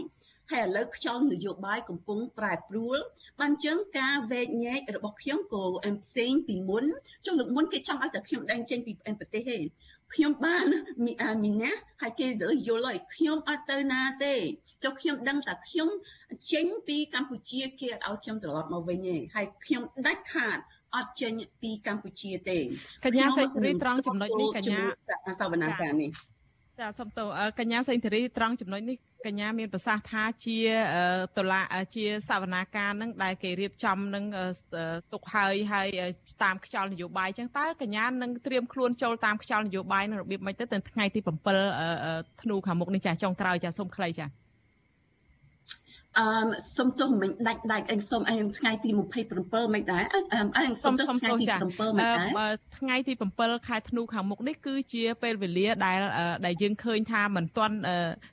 [0.53, 2.99] ហើយឥឡូវខ្យល់នយោបាយកំពុងប្រែប្រួល
[3.41, 5.65] បានចឹងការវែកញែករបស់ខ្ញុំក៏
[6.05, 6.85] ផ្សេងពីមុន
[7.27, 9.59] ចុះលើកមុនគេចង់ឲ្យតែខ្ញុំដែងចេញពីប្រទេសទេ
[10.15, 10.67] ខ្ញុំបាន
[11.45, 11.71] មីណា
[12.03, 12.27] ហើយគេ
[12.67, 14.35] យល់ហើយខ្ញុំអត់ទៅណាទេ
[14.85, 15.89] ចុះខ្ញុំដឹងតែខ្ញុំ
[16.53, 20.59] ចេញពីកម្ពុជាគេអត់ឲ្យខ្ញុំត្រឡប់មកវិញទេហើយខ្ញុំដាច់ខាត
[20.97, 22.59] អត់ចេញពីកម្ពុជាទេ
[23.05, 24.79] កញ្ញាសេរីត្រង់ចំណុចនេះកញ្ញា
[25.41, 26.11] សវនាការនេះ
[26.81, 27.25] ចាសុំទោ
[27.59, 28.97] កញ្ញាសេងធារីត្រង់ចំណុចនេះ
[29.27, 30.59] កញ្ញាមានប្រសាសន៍ថាជា
[31.39, 31.61] តុលា
[31.95, 34.25] ជាសវនាការនឹងដែលគេរៀបចំនឹង
[35.13, 35.87] ទុកហើយហើយ
[36.43, 44.27] តាមខ្យល់នយោបាយចឹងតើកញ្ញានឹងត្រៀមខ្លួនចូលតាមខ្យល់នយោបាយនឹងរបៀបម៉េចទៅទៅថ្ងៃទី7ធ្នូខាងមុខនេះចាចុងក្រោយចាសូមខ្លីចា
[46.19, 46.29] អឺ
[46.77, 50.05] សុំទោសមិនដាច់ដាច់អញសុំអញថ្ងៃទី27មិនដែរ
[50.59, 55.99] អញសុំទោសថ្ងៃទី7មិនដែរថ្ងៃទី7ខែធ្នូខាងមុខនេះគឺជាពេលវេលាដែល
[56.47, 57.77] ដែលយើងឃើញថាមិនទាន់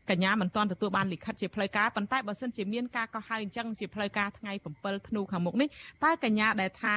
[0.09, 5.67] កញ្ញាមិនទាន់ទទួលបានលិខិតជាផ្លូវការប៉ុន្តែបើសិនជាមានការកោះហៅអញ្ចឹងជាផ្លូវការថ្ងៃ7ធ្នូខាងមុខនេះ
[6.03, 6.95] តើកញ្ញាដែលថា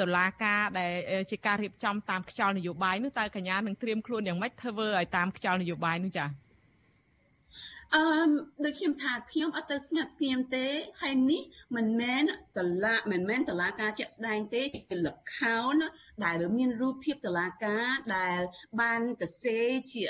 [0.00, 0.92] តុលាការដែល
[1.30, 6.51] ជាការរៀបចំតាមខ្យល់នយោបាយនោះតើកញ្ញានឹងត្រៀមខ្លួនយ៉ាងម៉េចធ្វើឲ្យតាមខ្យល់នយោបាយនោះចា៎
[7.94, 8.04] អឺ
[8.64, 10.66] ដូចខ្ញុំថាខ្ញុំអត់ទៅស្ងាត់ស្ងៀមទេ
[11.02, 11.42] ហើយនេះ
[11.76, 12.22] មិនមែន
[12.56, 15.74] តឡាមិនមែនតឡាការជាក់ស្ដែងទេជាលខោន
[16.24, 18.40] ដែលមានរូបភាពតឡាការដែល
[18.80, 19.58] បានទៅសេ
[19.92, 20.04] ជា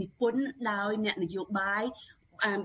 [0.00, 1.84] និពន្ធដោយអ្នកនយោបាយ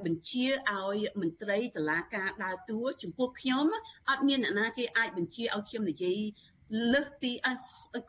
[0.06, 3.66] បញ្ជាឲ្យមន្ត្រីតឡាការដើរតួចំពោះខ្ញុំ
[4.10, 6.20] អត់មានអ្នកណាគេអាចបញ្ជាឲ្យខ្ញុំនិយាយ
[6.94, 7.32] លើសពី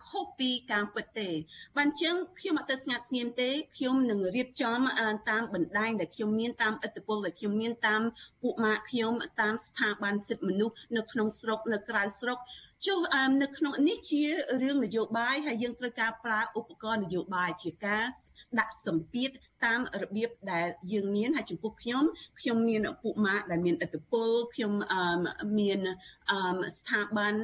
[0.07, 1.29] ខុសពីការពិតទេ
[1.77, 4.79] បានចឹងខ្ញុំអត់ទៅស្ងាត់ស្ងៀមទេខ្ញុំនឹងរៀបចំ
[5.31, 8.03] តាមបណ្ដាញដែលខ្ញុំមានតាមអត្តពលដែលខ្ញុំមានតាម
[8.43, 12.39] ពួកម៉ាក់ខ្ញុំតាមស្ថាប័នសិទ្ធិមនុស្សនៅក្នុងស្រុកនៅក្រៅស្រុក
[12.85, 12.99] ចុះ
[13.43, 14.23] នៅក្នុងនេះជា
[14.63, 18.05] រឿងនយោបាយហើយយើងត្រូវការប្រើឧបករណ៍នយោបាយជាការ
[18.59, 19.31] ដាក់សម្ពាធ
[19.65, 22.05] តាមរបៀបដែលយើងមានហើយចំពោះខ្ញុំ
[22.41, 24.73] ខ្ញុំមានពួកម៉ាក់ដែលមានឥទ្ធិពលខ្ញុំ
[25.59, 25.79] មាន
[26.79, 27.35] ស្ថាប័ន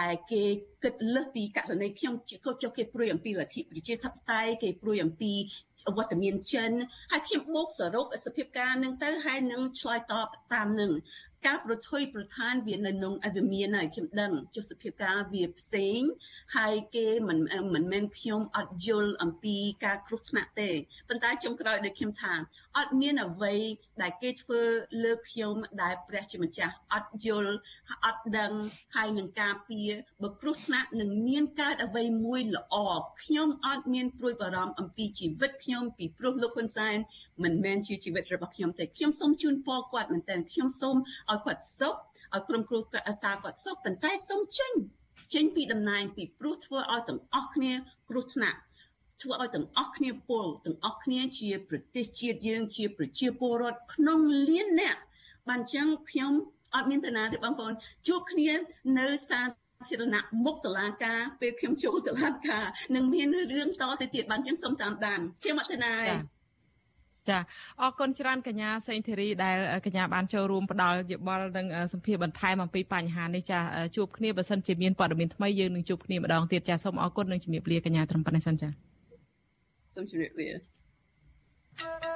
[0.00, 0.44] ដែលគេ
[0.84, 2.14] គិតលើសពីករណីខ្ញុំ
[2.62, 5.32] ចុះគេព្រួយអំពីលទ្ធិប្រជាធិបតេយ្យគេព្រួយអំពី
[5.96, 6.70] វត្តមានចិន
[7.12, 10.92] ហើយខ្ញុំបូកសរុបសភាពការនឹងទៅហើយនឹងឆ្លើយតបតាមនឹង
[11.46, 16.00] ការប្រថុយប្រឋានវានៅក្នុងអវិមានហើយខ្ញុំដឹងចុះសភាពការវាផ្សេង
[16.56, 17.38] ហើយគេមិន
[17.74, 20.70] មិនមែនខ្ញុំអត់យល់អំពីការគ្រោះថ្នាក់ទេ
[21.08, 22.34] ប៉ុន្តែចុងក្រោយដូចខ្ញុំថា
[22.78, 23.54] អត់មានអ្វី
[24.02, 24.60] ដែលគេធ្វើ
[25.04, 27.52] លើខ្ញុំដែលព្រះជាម្ចាស់អត់យល់
[28.04, 28.52] អត់ដឹង
[28.96, 29.90] ហើយនឹងការពារ
[30.22, 32.76] បើគ្រោះថ្នាក់នឹងមានកើតអ្វីមួយល្អ
[33.22, 36.96] ខ្ញុំអត់មានព្រួយបារម្ភអំពីជីវិតខ្ញុំពីព្រោះលោកហ៊ុនសែន
[37.42, 40.96] មិនមែនជាជីវិតរបស់ខ្ញុំទេខ្ញុំសូមជូនពរគាត់មែនតើខ្ញុំសូម
[41.32, 41.96] ឲ្យគាត់សុខ
[42.34, 42.78] ឲ្យក្រុមគ្រួ
[43.22, 44.72] សារគាត់សុខប៉ុន្តែសូមចេញ
[45.34, 47.72] ចេញពីតំណែងពីព្រោះធ្វើឲ្យទាំងអស់គ្នា
[48.08, 48.58] គ្រោះថ្នាក់
[49.22, 54.96] ធ្វើឲ្យទាំងអស់គ្នាពលទាំងអស់គ្នាជាប្រទេសជាតិយើងជាប្រជាពលរដ្ឋក្នុងលានអ្នក
[55.48, 56.32] បានអញ្ចឹងខ្ញុំ
[56.74, 57.72] អត់មានតាណាទេបងប្អូន
[58.08, 58.50] ជួបគ្នា
[58.98, 59.40] នៅសា
[59.88, 62.64] ធារណៈមុខតឡាការពេលខ្ញុំចូលតឡាការ
[62.94, 66.14] នឹងមានរឿងតទៅទៀតបានអញ្ចឹងសូមតាមដានខ្ញុំអត់តាណាទេ
[67.30, 67.38] ចា
[67.80, 69.56] អរគុណច្រើនកញ្ញាសេងធីរីដែល
[69.86, 73.58] កញ្ញាបានចូលរួមផ្ដល់យោបល់និងសម្ភារបន្ថែមអំពីបញ្ហានេះចា
[73.96, 78.68] ជួបគ្នាបើសិនជាមានព័ត៌មានថ្មីយើងនឹងជួបគ្នាម្ដងទៀតចាសូមអរគុណនិងជំរាបលាកញ្ញាត្រឹមប៉ុណ្ណេះសិនចា
[79.94, 82.11] សូមជម្រាបលា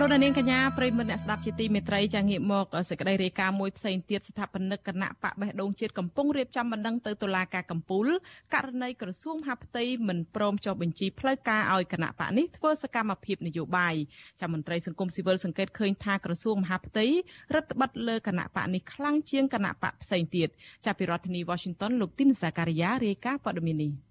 [0.00, 8.06] លោកនាងកញ្ញាប្រិមត្តអ្នកស្ដាប់ជាទីមេត្រីចាងាកមកសេចក្តីរាយការណ៍មួយផ្សេងទៀតស្ថាបនិកគណៈបកបេះដូងជាតិកំពុងរៀបចំបណ្ដឹងទៅតុលាការកំពូល
[8.54, 13.94] ករណីក្រសួងមហាផ្ទៃមិនព្រមចុះបញ្ជីផ្លូវការឲ្យគណៈបកនេះធ្វើសកម្មភាពនយោបាយ
[14.40, 17.06] ចាមន្ត្រីសង្គមស៊ីវិលសង្កេតឃើញថាក្រសួងមហាផ្ទៃ
[17.54, 20.48] រដ្ឋបတ်លើគណៈបកនេះខ្លាំងជាងគណៈបកផ្សេងទៀត
[20.84, 24.05] ចាប់ពីរដ្ឋធានី Washington លោកទីនសាការីយ៉ារាយការណ៍ព័ត៌មាននេះ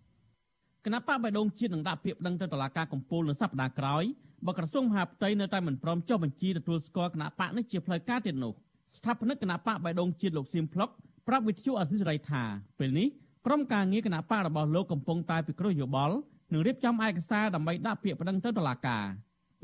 [0.85, 4.03] គណៈបកបេះដូងជាតិនឹងដាក់ពាក្យប្តឹងទៅតុលាការកំពូលនៅសប្តាហ៍ក្រោយ
[4.45, 8.53] បើក្រសួងមហាផ្ទៃនៅតែមិនព្រមចុះបញ្ជីទទួលស្គាល់គណៈបកនេះជាផ្លូវការទៀតនោះ
[8.97, 10.89] ស្ថាបនិកគណៈបកបៃដងជាតិលោកសៀមផ្លុក
[11.27, 12.43] ប្រាប់វិទ្យុអសិរ័យថា
[12.79, 13.07] ពេលនេះ
[13.45, 16.15] ក្រុមការងារគណៈបករបស់លោកកំពុងតែពិគ្រោះយោបល់
[16.53, 19.05] និងរៀបចំឯកសារដើម្បីដាក់ពាក្យប្តឹងទៅតុលាការ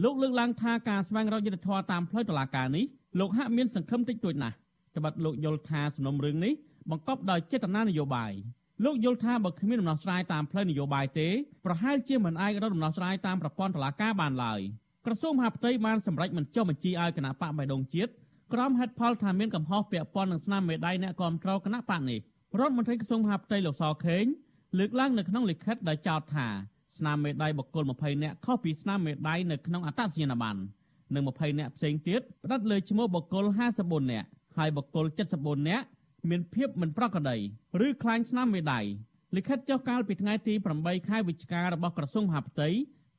[0.04, 2.86] លោកលើកឡើងថាការស្វែងរកយុត្តិធម៌តាមផ្លូវតុលាការនេះ
[3.20, 4.56] លោកហាក់មានសង្ឃឹមតិចតួចណាស់
[4.96, 6.54] ត្បិតលោកយល់ថាសំណុំរឿងនេះ
[6.90, 8.32] បង្កប់ដោយចេតនានយោបាយ
[8.86, 11.28] លោកយល់ថាបើគ្មានដំណោះស្រាយតាមផ្លូវនយោបាយទេ
[11.66, 14.60] ប្រហែលជាមិនអាចរកដំណោះស្រាយតាមប្រព័ន្ធតុលាការបានឡើយ
[15.06, 18.12] ក្រសួងមហាផ្ទៃបានសម្រេចមិនចុះបញ្ជីឲ្យគណៈបកបៃដងជាតិ
[18.54, 22.20] ក្រុមហេតុផលថាមានកំហុសពាក់ព័ន្ធនឹងស្នាមមេដៃអ្នកគ្រប់គ្រងគណៈបកនេះ
[22.60, 24.24] រដ្ឋមន្ត្រីក្រសួងមហាផ្ទៃលោកសខេង
[24.78, 26.48] លើកឡើងនៅក្នុងលិខិតដែលចោទថា
[26.98, 30.62] ស្នាមមេដៃបុគ្គល20នាក់ខុសពីស្នាមមេដៃនៅក្នុងអត្តសញ្ញាណប័ណ្ណ
[31.16, 33.46] និង20នាក់ផ្សេងទៀតផ្តិតលើឈ្មោះបុគ្គល
[33.80, 35.06] 54នាក់ហើយបុគ្គល
[35.38, 35.86] 74នាក់
[36.30, 37.38] មានភាពមិនប្រក្រតី
[37.86, 38.82] ឬខ្លាញ់ស្នាមមេដៃ
[39.36, 42.70] លិខិតចុះកាលពីថ្ងៃទី8ខែវិច្ឆិការបស់ក្រសួងមហាផ្ទៃ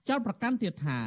[0.09, 0.99] ចោទប្រកាន់ទៀតថា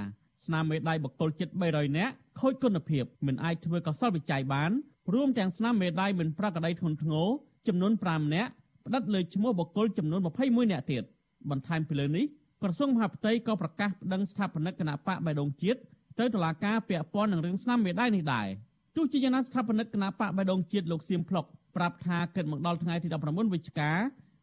[0.46, 4.72] ស្នាមមេដៃបកគលចិត្ត300នាក់ខូចគុណភាពមិនអាចធ្វើកសលវិច័យបាន
[5.14, 7.28] រួមទាំងស្នាមមេដៃមិនប្រក្រតីធ្ងន់ធ្ងរ
[7.68, 8.52] ចំនួន5នាក់
[8.86, 11.04] ផ្តិតលើឈ្មោះបកគលចំនួន21នាក់ទៀត
[11.50, 12.26] បន្ថែមពីលើនេះ
[12.62, 15.80] ក្រសួងមហាផ្ទៃក៏ប្រកាសប្តឹងស្ថាបនិកគណៈបកបៃដងជាតិ
[16.20, 18.48] ទៅតុលាការពាក់ព័ន្ធនឹងរឿងស្នាមមេដៃនេះដែរ
[18.96, 23.92] ទោះជាយ៉ាងណាស្ថាបនិកគណៈបកបៃដងជាតិលោកសៀមផ្លុក ប្រាប់ថាគិតមកដល់ថ្ងៃទី19វិច្ឆិកា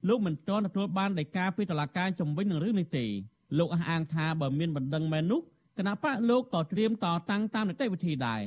[0.08, 3.06] លោកមិនទាន់ទទួលបានដីកាពីតុលាការជំវិញនឹងរឿងនេះទេ
[3.58, 5.40] លោកអះអាងថាបើមានបណ្ដឹងមែននោះ
[5.78, 8.42] គណៈបកលោកក៏ត្រៀមតតាំងតាមនីតិវិធីដែរ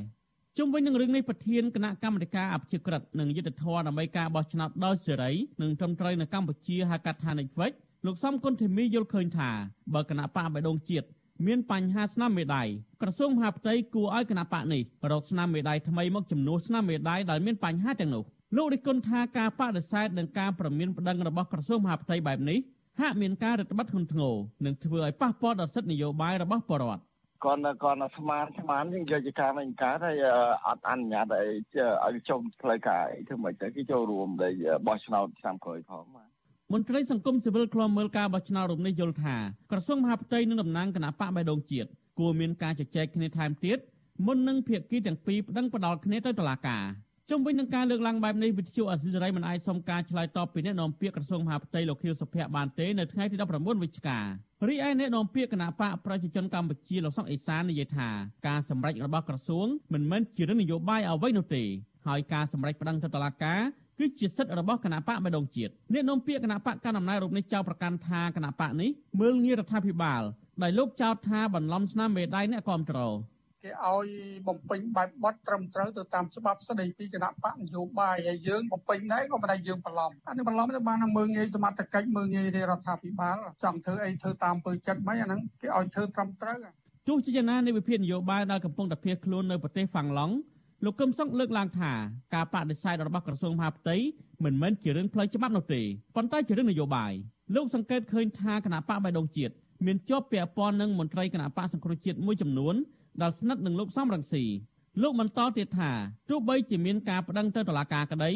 [0.58, 7.72] ជុំវិញនឹងរឿងនេះប្រធានគណៈកម្មាធិការអភិជាក្រិតនិងយុទ្ធធរដើម្បីការបោះឆ្នោតដោយសេរីនិងត្រឹមត្រូវនៅកម្ពុជាហៅកាត់ថា Netflix
[8.06, 9.50] លោកសំគុណធីមីយល់ឃើញថា
[9.94, 11.06] បើគណៈបកបៃដងជាតិ
[11.46, 12.64] មានបញ្ហាស្នាមមេដៃ
[13.02, 22.58] ក្រសួងមហាផ្ទៃគួរឲ្យគណៈបកនេះរកស្នាមមេដៃថ្មីមកជំនួសស្នាមមេដៃដែលមានបញ្ហាទាំងនោះ លោករិះគន់ថាការបដិសេធនិងការប្រមានប្តឹងរបស់ក្រសួងមហាផ្ទៃបែបនេះ
[23.00, 24.34] ហាក់មានការរឹតបន្តឹងធ្ងន់ធ្ងរ
[24.66, 27.02] និងធ្វើឲ្យប៉ះពាល់ដល់សិទ្ធិនយោបាយរបស់ប្រជាពលរដ្ឋ
[27.44, 30.24] គាត់គាត់ស្មានស្មានយើងយកជាការមិនកើតហើយ
[30.66, 31.48] អត់អនុញ្ញាតឲ្យ
[32.06, 34.52] ឲ្យចុះផ្លូវការអីធ្វើមិនទៅគេចូលរួមដែល
[34.86, 36.28] បោះឆ្នោតឆ្នាំក្រោយផងបាទ
[36.72, 39.36] មន្ត្រីសង្គមស៊ីវិលខ្លំមើលការបោះឆ្នោតរំនេះយល់ថា
[39.70, 43.78] ក្រសួងមហាផ្ទៃនិងតំណាងគណៈបកបៃដងជាតិគួរមានការជជែកគ្នាថែមទៀត
[44.26, 46.84] មុននឹងភាគីទាំងពីរប្តឹងផ្ដាល់គ្នាទៅតុលាការ
[47.30, 54.18] ជុំវិញនឹងការលើកឡើងបែបនេះវិទ្យុអសិរ័យមិនអាចសុំការឆ្លើយតបពីអ្នកនាំពាក្យក្រសួងមហាផ្ទៃលោកខៀវសុភ័ក្របានទេនៅថ្ងៃទី19វិច្ឆិកា
[54.68, 58.08] រីឯអ្នកនាំពាក្យគណៈបកប្រជាជនកម្ពុជាលោកសុកអេសាននិយាយថា
[58.46, 61.62] ការសម្រេចរបស់ក្រសួងមិនមែនជារឿងនយោបាយអ្វីនោះទេ
[62.06, 63.60] ហើយការសម្រេចប្តឹងទៅតុលាការ
[63.98, 70.22] គឺជាសិទ្ធិរបស់គណៈបកម្ដងជាតិអ្នកនាំពាក្យគណៈបកកណ្ដាលអំណាចរូបនេះចោទប្រកាន់ថាគណៈបកនេះមើលងាយរដ្ឋាភិបាល
[70.62, 73.16] ដោយលោកចោទថាបន្លំស្នាមមេដៃអ្នកគ្រប់គ្រង
[73.64, 74.08] គេឲ្យ
[74.48, 86.58] បំពេញបែបបត់ត្រឹមត្រូវទៅតាមច្បាប់ស្តីពីគណៈបកនយោបាយហើយយើងបំពេញដែរក៏មិនដែរយើងបន្លំអានេះបន្លំទៅបានមើងងាយសមត្ថកិច្ចមើងងាយរដ្ឋាភិបាលចង់ធ្វើអីធ្វើតាមពើចិត្តមិនអាហ្នឹងគេឲ្យធ្វើត្រឹមត្រូវ
[87.08, 90.34] ទោះជាយ៉ាងណានៃវិភាគនយោបាយដែលកំពុងតែភៀសខ្លួននៅប្រទេសហ្វាំងឡង់
[90.84, 91.92] លោកកឹមសុខលើកឡើងថា
[92.34, 93.96] ការបដិសេធរបស់ក្រសួងមហាផ្ទៃ
[94.44, 95.82] មិនមែនជារឿងផ្លូវច្បាប់នោះទេ
[96.16, 97.12] ប៉ុន្តែជារឿងនយោបាយ
[97.54, 99.54] លោកសង្កេតឃើញថាគណៈបកបៃដងជាតិ
[99.86, 102.74] មានជាប់ពាក់ព័ន្ធនឹងមន្ត្រីគណៈបកសង្គ្រោះជាតិមួយចំនួន
[103.22, 104.44] ដែលស្និទ្ធនឹងលោកសំរងស៊ី
[105.02, 105.92] លោកបន្តទៀតថា
[106.28, 108.32] ទោះបីជាមានការប្តឹងទៅតុលាការក្តី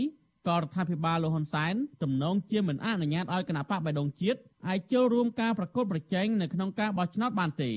[0.49, 4.39] ក៏រដ្ឋាភិបាលលោកហ៊ុនសែនទំនងជាមិនអនុញ្ញាតឲ្យគណៈបកបៃដងជាតិ
[4.69, 7.71] អាចចូលរួមការប្រកួតប្រជែងនៅក្នុងការបោះឆ្នោតបានទេ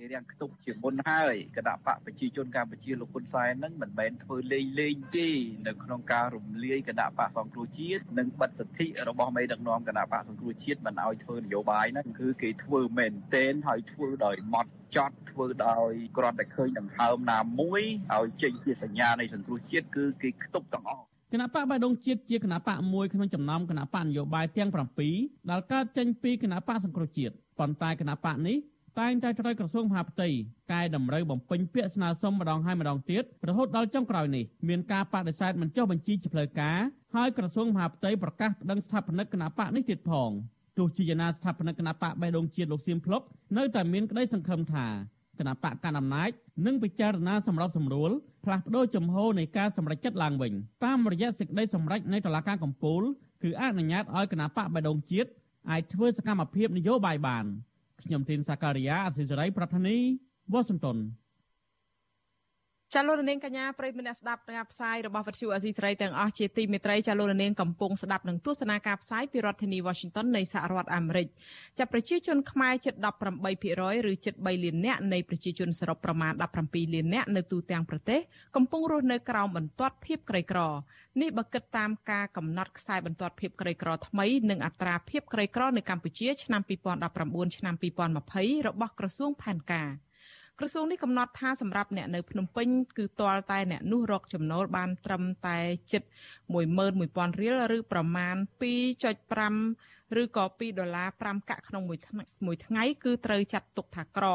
[0.04, 5.28] ារៀងខ្ទប់ជាមុនហើយគណៈបកប្រជាជនកម្ពុជាលោកហ៊ុនសែននឹងមិនមែនធ្វើលេងលេងទេ
[5.66, 17.82] នៅក្នុងការរំលាយគណៈបកសង្គ្រោះជាតិនិងបិទសិទ្ធិរបស់មេដឹកនាំគណៈបកសង្គ្រោះជាតិមិនឲ្យធ្វើនយោបាយហ្នឹងគឺគេធ្វើមែនទែនហើយធ្វើដោយម៉ត់ចត់ធ្វើដោយគ្រាន់តែឃើញដង្ហើមណាមួយ
[18.16, 24.70] ឲ្យចេញជាសញ្ញានៃសង្គ្រោះជាតិគឺគេខ្ទប់ទាំងអស់គណៈបកបៃដងជាតិជាគណៈបកមួយក្នុងចំណោមគណៈបកនយោបាយទាំង
[25.10, 28.58] 7ដែលកើតចេញពីគណៈបកសង្គ្រោះជាតិប៉ុន្តែគណៈបកនេះ
[29.00, 30.28] តែងតែត្រូវក្រសួងមហាផ្ទៃ
[30.72, 36.78] កែតម្រូវបំពេញពាក្យស្នើសុំម្ដងហើយម្ដងទៀតរហូតដល់ចុងក្រោយនេះមានការបដិសេធមិនចុះបញ្ជីជាផ្លូវការ
[37.14, 40.30] ហើយក្រសួងមហាផ្ទៃប្រកាសប្តឹងស្ថាបនិកគណៈបកនេះទៀតផង
[40.78, 43.22] ទោះជាយ៉ាងណាស្ថាបនិកគណៈបកបេះដូងជាតិលោកសៀមភ្លុក
[43.56, 44.86] នៅតែមានក្តីសង្ឃឹមថា
[45.38, 46.30] គណៈបកកណ្ដាលអំណាច
[46.66, 48.10] នឹងពិចារណាសម្របសម្រួល
[48.44, 50.52] ផ្លាស់ប្តូរចំហនៃការសម្រេចចិត្តឡើងវិញ
[50.84, 53.02] តាមរយៈសេចក្តីសម្រេចនៃតុលាការកំពូល
[53.42, 55.30] គឺអនុញ្ញាតឲ្យគណៈបកបេះដូងជាតិ
[55.70, 57.46] អាចធ្វើសកម្មភាពនយោបាយបាន
[58.04, 59.96] ខ្ញុំធីនសាការីយ៉ាអសិសរីប្រធានី
[60.52, 60.96] វ៉ាស៊ីនតោន
[62.94, 71.26] ចាលោករនាងកញ្ញាប្រិយមិត្តអ្នកស្ដាប់ការផ្សាយរបស់វិទ្យុអាស៊ីសេរីទាំងអស់ជាទីមេត្រីចាលោករនាងកំពុងស្ដាប់នឹងទស្សនាការផ្សាយពីរដ្ឋធានី Washington នៃសហរដ្ឋអាមេរិក
[71.78, 72.94] ចាប្រជាជនខ្មែរជិត
[73.54, 76.32] 18%ឬជិត3លាននាក់នៃប្រជាជនសរុបប្រមាណ
[76.64, 78.20] 17លាននាក់នៅទូទាំងប្រទេស
[78.56, 80.60] កំពុងរស់នៅក្រោមបន្ទាត់ភាពក្រីក្រ
[81.20, 89.90] នេះបើគិតតាមការកំណត់ខ្សែបន្ទាត់ភាពក្រីក្រថ្មីនិងអត្រាភាពក្រីក្រនៅកម្ពុជាឆ្នាំ2019ឆ្នាំ2020របស់ក្រសួងផែនការ។
[90.60, 92.68] ក្រសួងនេះកំណត់ថាសម្រាប់អ្នកនៅភ្នំពេញ
[92.98, 95.58] គឺទាល់តែអ្នកនោះរកចំណូលបានត្រឹមតែ
[95.92, 96.02] ជិត
[96.66, 98.36] 11000រៀលឬប្រមាណ
[99.28, 101.98] 2.5ឬក៏2ដុល្លារ5កាក់ក្នុងមួយ
[102.46, 104.26] មួយថ្ងៃគឺត្រូវចាត់ទុកថាក្រ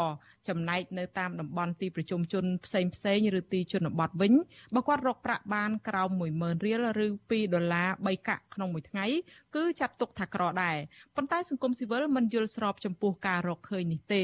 [0.48, 4.34] ចំណែកនៅតាមតំបន់ទីប្រជុំជនផ្សេងផ្សេងឬទីជនបទវិញ
[4.76, 6.10] បើគាត់រកប្រាក់បានក្រោម
[6.40, 9.06] 10000រៀលឬ2ដុល្លារ3កាក់ក្នុងមួយថ្ងៃ
[9.56, 10.78] គឺចាត់ទុកថាក្រដែរ
[11.16, 14.24] ប៉ុន្តែសង្គមស៊ីវិលមិនយល់ស្របចំពោះការរកឃើញនេះទេ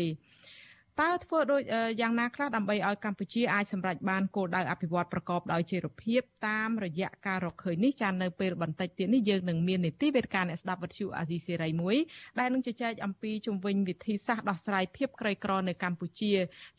[1.01, 1.61] តើធ្វើដូច
[2.01, 11.95] យ៉ាងណាខ្លះដើម្បីឲ្យកម្ពុជាអាចសម្រេចបានគោលដៅអភិវឌ្ឍប្រកបដោយចីរភាពតាមរយៈការរកឃើញនេះចានៅពេលបន្តិចទៀតនេះយើងនឹងមាននីតិវេទិកាអ្នកស្ដាប់វិទ្យុអាស៊ីសេរីមួយ
[12.39, 16.31] ដែលនឹងជជែកអំពីជំវិញវិធីសាស្ត្រដោះស្រាយភាពក្រីក្រនៅកម្ពុជា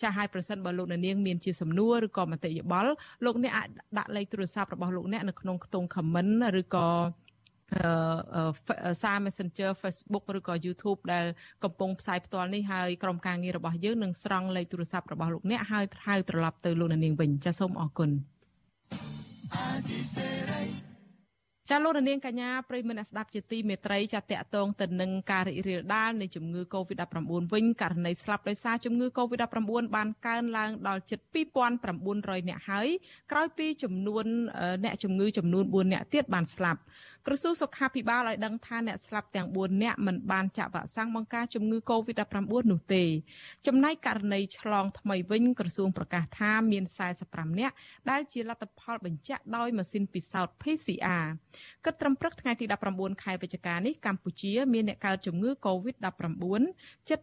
[0.03, 2.91] ចាឲ្យប្រសិនបើលោកនាងមានជាសំណួរឬក៏មតិយោបល់
[3.25, 6.89] លោកអ្នកអាចដាក់លេខទូរស័ព្ទរបស់លោកអ្នកនៅក្នុងខ្ទង់ comment ឬក៏
[9.03, 11.27] សារ Messenger Facebook ឬក៏ YouTube ដែល
[11.65, 18.11] កំពុងផ្សាយផ្ទាល់នេះហើយក្រុមការងាររបស់យើងនឹងស្រង់លេខទូរស័ព្ទរបស់លោកអ្នកហើយហៅត្រឡប់ទៅលោកនាងវិញចាសសូមអរគុណ
[21.73, 27.19] ចាលោកនាងកញ្ញាប្រិយមិត្តអ្នកស្ដាប់ជាទីមេត្រីចាតកតងទៅនឹងការរីករាលដាលនៃជំងឺ Covid-19
[27.55, 31.19] វិញករណីស្លាប់ដោយសារជំងឺ Covid-19 បានកើនឡើងដល់ជិត
[31.85, 32.89] 2900នាក់ហើយ
[33.33, 34.25] ក្រោយពីចំនួន
[34.85, 36.81] អ្នកជំងឺចំនួន4នាក់ទៀតបានស្លាប់
[37.27, 42.37] ក្រសួងសុខាភិបាលឲ្យដឹងថាអ្នកស្លាប់ទាំង4នាក់មិនបានចាក់វ៉ាក់សាំងបង្ការជំងឺ Covid-19
[42.73, 43.05] នោះទេ
[43.67, 46.85] ចំណែកករណីឆ្លងថ្មីវិញក្រសួងប្រកាសថាមាន
[47.23, 47.75] 45នាក់
[48.11, 51.27] ដែលជាលទ្ធផលបញ្ជាក់ដោយម៉ាស៊ីនពិសោធន៍ PCR
[51.85, 56.63] គិតត្រឹមព្រឹកថ្ងៃទី19ខែវិច្ឆិកានេះកម្ពុជាមានអ្នកកើតជំងឺ Covid-19
[57.09, 57.19] ជិត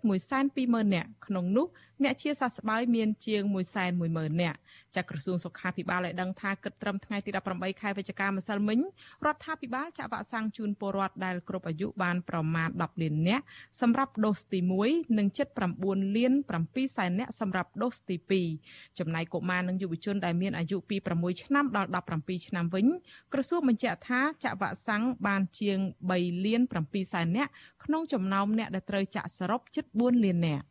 [0.45, 1.67] 120,000នាក់ក្នុងនោះ
[2.03, 3.43] អ្នកជាសះស្បើយមានជាង
[3.91, 4.57] 110,000នាក់
[4.95, 8.79] ចាក្រសួងសុខាភិបាលឲ្យដឹងថាគិតត្រឹមថ្ងៃទី18ខែវិច្ឆិកាម្សិលមិញ
[9.25, 13.43] រដ្ឋាភិបាលចាក់វ៉ាក់សាំងជូនពលរដ្ឋដែលគ្រប់អាយុបានប្រមាណ10លាននាក់
[13.81, 15.47] សម្រាប់ដូសទី1និងជិត
[15.81, 16.33] 9លាន
[16.65, 18.15] 7សែននាក់សម្រាប់ដូសទី
[18.59, 22.85] 2ចំណែកកុមារនិងយុវជនដែលមានអាយុពី6ឆ្នាំដល់17ឆ្នាំវិញ
[23.33, 25.79] ក្រសួងបញ្ជាក់ថាចាក់វ៉ាក់សាំងបានជាង
[26.11, 27.51] 3លាន7សែននាក់
[27.83, 30.65] ក្នុងចំណោមអ្នកដែលត្រូវចាក់សរុបជិត4លាននាក់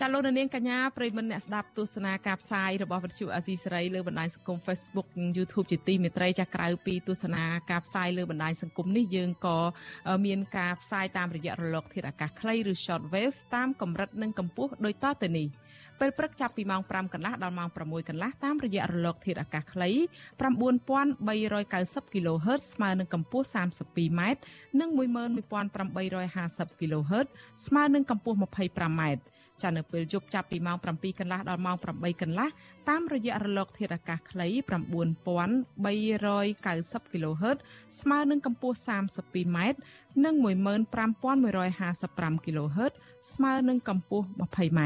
[0.00, 9.58] ចាលោកនាងកញ្ញាប្រិមមអ្នកស្ដាប់ទស្សនាការផ្សាយរបស់វិទ្យុអាស៊ីសេរីលើបណ្ដាញសង្គម Facebook និង YouTube ជាទីមេត្រីចាក្រៅពីទស្សនាការផ្សាយលើបណ្ដាញសង្គមនេះយើងក៏
[10.26, 15.48] មានការផ្សាយតាមរយៈរលក ធាតុអាកាសខ្លីឬ Short Wave តាមកម្រិតនិងកម្ពស់ដូចតទៅនេះ
[16.00, 19.90] ពេលព្រឹកចាប់ពីម៉ោង5កន្លះដល់ម៉ោង6កន្លះតាមរយៈរលកធាតុអាកាសខ្លី
[20.56, 24.20] 9390 kHz ស្មើនឹងកម្ពស់ 32m
[24.80, 27.26] និង11850 kHz
[27.66, 29.02] ស្មើនឹងកម្ពស់ 25m
[29.62, 32.48] ចានៅពេលយប់ចាប់ពីម៉ោង7កន្លះដល់ម៉ោង8កន្លះ
[32.88, 37.58] តាមរយៈរលក ធាតុអាកាសខ្លី9390 kHz
[38.00, 39.58] ស្មើនឹងកម្ពស់ 32m
[40.24, 42.92] និង15155 kHz
[43.34, 44.80] ស្មើនឹងកម្ពស់ 20m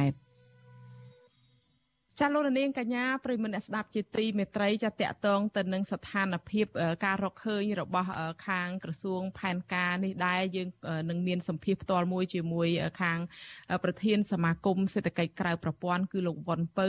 [2.23, 6.67] ចាលោករនាងកញ្ញាប្រិមនអ្នកស្ដាប់ជាទីមេត្រីចាតកតងទៅនឹងស្ថានភាព
[7.05, 8.09] ការរកឃើញរបស់
[8.47, 10.69] ខាងក្រសួងផែនការនេះដែរយើង
[11.11, 12.69] នឹងមានសម្ភារផ្ទាល់មួយជាមួយ
[13.03, 13.19] ខាង
[13.85, 16.89] ប្រធានសមាគមសេដ្ឋកិច្ចក្រៅប្រព័ន្ធគឺលោកវ៉ុនពៅ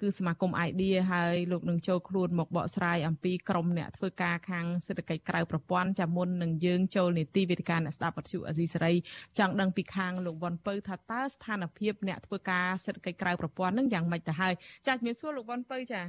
[0.00, 8.94] គឺសមាគម idea ហើយលោកនឹងចូលខ្លួនមកបកស្រាយអំពីក្រមអ្នកធ្វើការខាងសេដ្ឋកិច្ចក្រៅប្រព័ន្ធចាមុននឹងយើងចូលនីតិវិទ្យាអ្នកស្ដាប់វិទ្យុអាស៊ីសេរី
[9.38, 14.54] ចង់ដឹងពីខាងលោកវ៉ុនពៅថាតើស្ថានភាពអ្នកធ្វើការសេដ្ឋកិច្ចក្រៅប្រព័ន្ធនឹងយ៉ាងម៉េចទៅហើយ
[14.86, 16.02] ចាជំរាបសួរលោកវ៉ាន់ពៅចា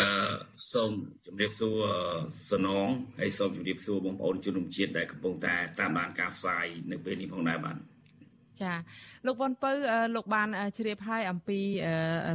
[0.00, 0.08] អឺ
[0.72, 0.92] សូម
[1.26, 1.76] ជំរាបសួរ
[2.50, 2.88] សនង
[3.20, 7.76] ហើយសូមជំរាបសួរបងប្អូនជនរួមជាតិដែលកំពុងតែតាមដានការផ្សាយនៅពេលនេះផងដែរបាទ
[8.62, 8.72] ចា
[9.26, 9.70] លោកវ៉ាន់ពៅ
[10.16, 11.58] លោកបានជ្រាបហើយអំពី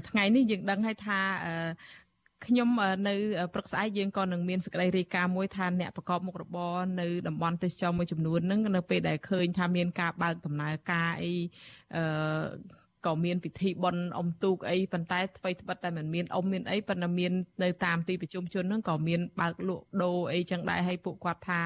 [0.10, 1.19] ថ្ងៃនេះយើងដឹងហើយថា
[2.45, 2.69] ខ្ញុំ
[3.08, 3.13] នៅ
[3.53, 11.34] ព្រឹកស្អែកយើងក៏នឹងមានសេចក្តីរាយការណ៍មួយថាអ្នកប្រកបមុខរបរនៅតំបន់ទេសចរមួយចំនួនហ្នឹងនៅពេលដែលឃើញថាមានការបើកដំណើរការអី
[11.95, 12.03] អឺ
[13.06, 17.32] ក៏មានពិធីបុណ្យអុំទូកអីប៉ុន្តែថ្មីត្បិតតែមិនមានអុំមានអីប៉ុន្តែមាន
[17.64, 21.60] នៅតាមទីប្រជុំជនហ្នឹងក៏មានបើកលក់ដូរអីចឹងដែរហើយពួកគាត់ថា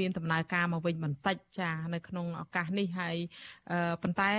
[0.00, 3.16] មានដំណើរការមកវិញបន្តិចចានៅក្នុងឱកាសនេះហើយ
[4.02, 4.30] ប៉ុន្តែ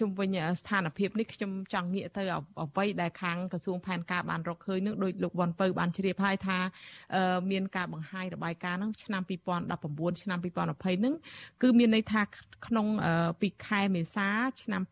[0.00, 0.28] ជុំវិញ
[0.60, 2.22] ស្ថានភាពនេះខ្ញុំចង់ងាកទៅ
[2.62, 6.58] អ្វីដែលខាងក្រសួងផែនការបានរកឃើញនឹងដោយលោកវ៉ាន់ពៅបានជ្រាបហើយថា
[7.50, 9.22] មានការបង្ហាញរបាយការណ៍នឹងឆ្នាំ
[9.70, 11.14] 2019ឆ្នាំ2020នឹង
[11.62, 12.22] គឺមានន័យថា
[12.66, 12.86] ក្នុង
[13.40, 14.28] ពីខែមេសា
[14.62, 14.82] ឆ្នាំ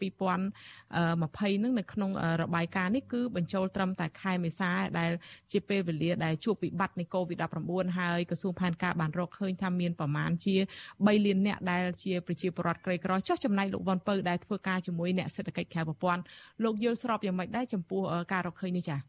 [0.79, 2.11] 2020នឹងនៅក្នុង
[2.43, 5.11] របាយការណ៍នេះគឺបញ្ចូលត្រឹមតែខែមេសាដែល
[5.53, 10.57] ជាពេលវេលាដែលជួបវិបត្តិនៃ COVID-19 ហើយក្រសួងផែនការបានរកឃើញថាមានប្រមាណជា
[10.87, 16.23] 3លានអ្នកដែលជាប្រជាពលរដ្ឋក្រីក្រចុះចំណែកលោកវ៉ាន់ពៅដែលធ្វើការជាមួយអ្នកសេដ្ឋកិច្ចក្រៅប្រព័ន្ធ
[16.65, 18.03] លោកយល់ស្របយ៉ាងម៉េចដែរចំពោះ
[18.33, 19.01] ការរកឃើញនេះចា៎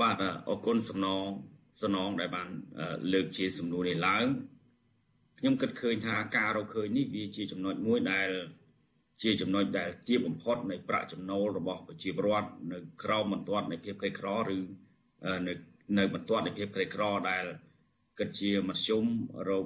[0.00, 0.16] បាទ
[0.48, 1.24] អរគុណសំណង
[1.82, 2.48] សំណងដែលបាន
[3.12, 4.26] លើកជាសំណួរនេះឡើង
[5.38, 8.28] ខ្ញុំគិតឃើញថាការរកឃើញនេះវាជាចំណុចមួយដែល
[9.23, 14.57] ជាចំណុចដែលទាបបំផុតនៃប្រាក់ចំណូលរបស់ប្រជាពលរដ្ឋនៅក្រោមបន្ទាត់នៃភាពក្រីក្រឬ
[15.47, 15.53] នៅ
[15.97, 17.45] នៅបន្ទាត់នៃភាពក្រីក្រដែល
[18.19, 19.05] គិតជាមធ្យម
[19.49, 19.65] រក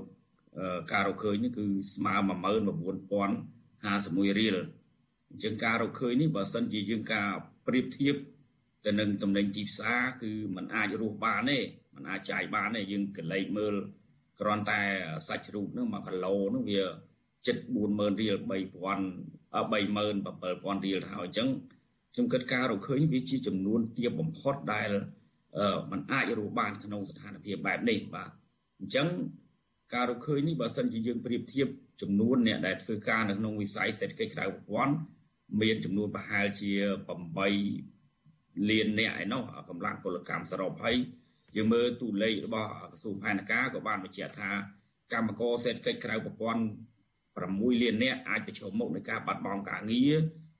[0.94, 1.66] ការរកឃើញនេះគឺ
[1.96, 4.58] ស្មើ19051រៀល
[5.32, 7.30] អញ្ចឹងការរកឃើញនេះបើសិនជាយើងការ
[7.68, 8.16] ប្រៀបធៀប
[8.86, 11.60] ទៅនឹងតំណែងទីផ្សារគឺมันអាចរស់បានទេ
[11.96, 13.76] มันអាចចាយបានទេយើងកលេចមើល
[14.40, 14.82] គ្រាន់តែ
[15.28, 16.84] សាច់ជ្រូកហ្នឹង1គីឡូហ្នឹងវា
[17.48, 18.36] ចិត្ត40000រៀល
[18.92, 21.49] 3000 37000រៀលទៅហើយអញ្ចឹង
[22.15, 24.91] ខ្ញុំគិតការរកឃើញវាជាចំនួនទាបបំផុតដែល
[25.91, 28.31] มันអាចរស់បានក្នុងស្ថានភាពបែបនេះបាទ
[28.81, 29.09] អញ្ចឹង
[29.95, 31.69] ការរកឃើញនេះបើសិនជាយើងប្រៀបធៀប
[32.03, 34.95] ចំនួនអ្នកដែលធ្វើការនៅក្នុងវិស័យសេដ្ឋកិច្ចក្រៅប្រព័ន្ធ
[35.61, 36.73] មានចំនួនប្រហែលជា
[37.51, 40.97] 8លានអ្នកឯណោះកម្លាំងពលកម្មសរុបហើយ
[41.57, 44.51] យើងមើលតួលេខរបស់ក្រសួងផែនការក៏បានបញ្ជាក់ថា
[45.13, 46.63] កម្មករសេដ្ឋកិច្ចក្រៅប្រព័ន្ធ
[47.45, 50.15] 6លាននាក់អាចប្រឈមមុខនឹងការបាត់បង់ការងារ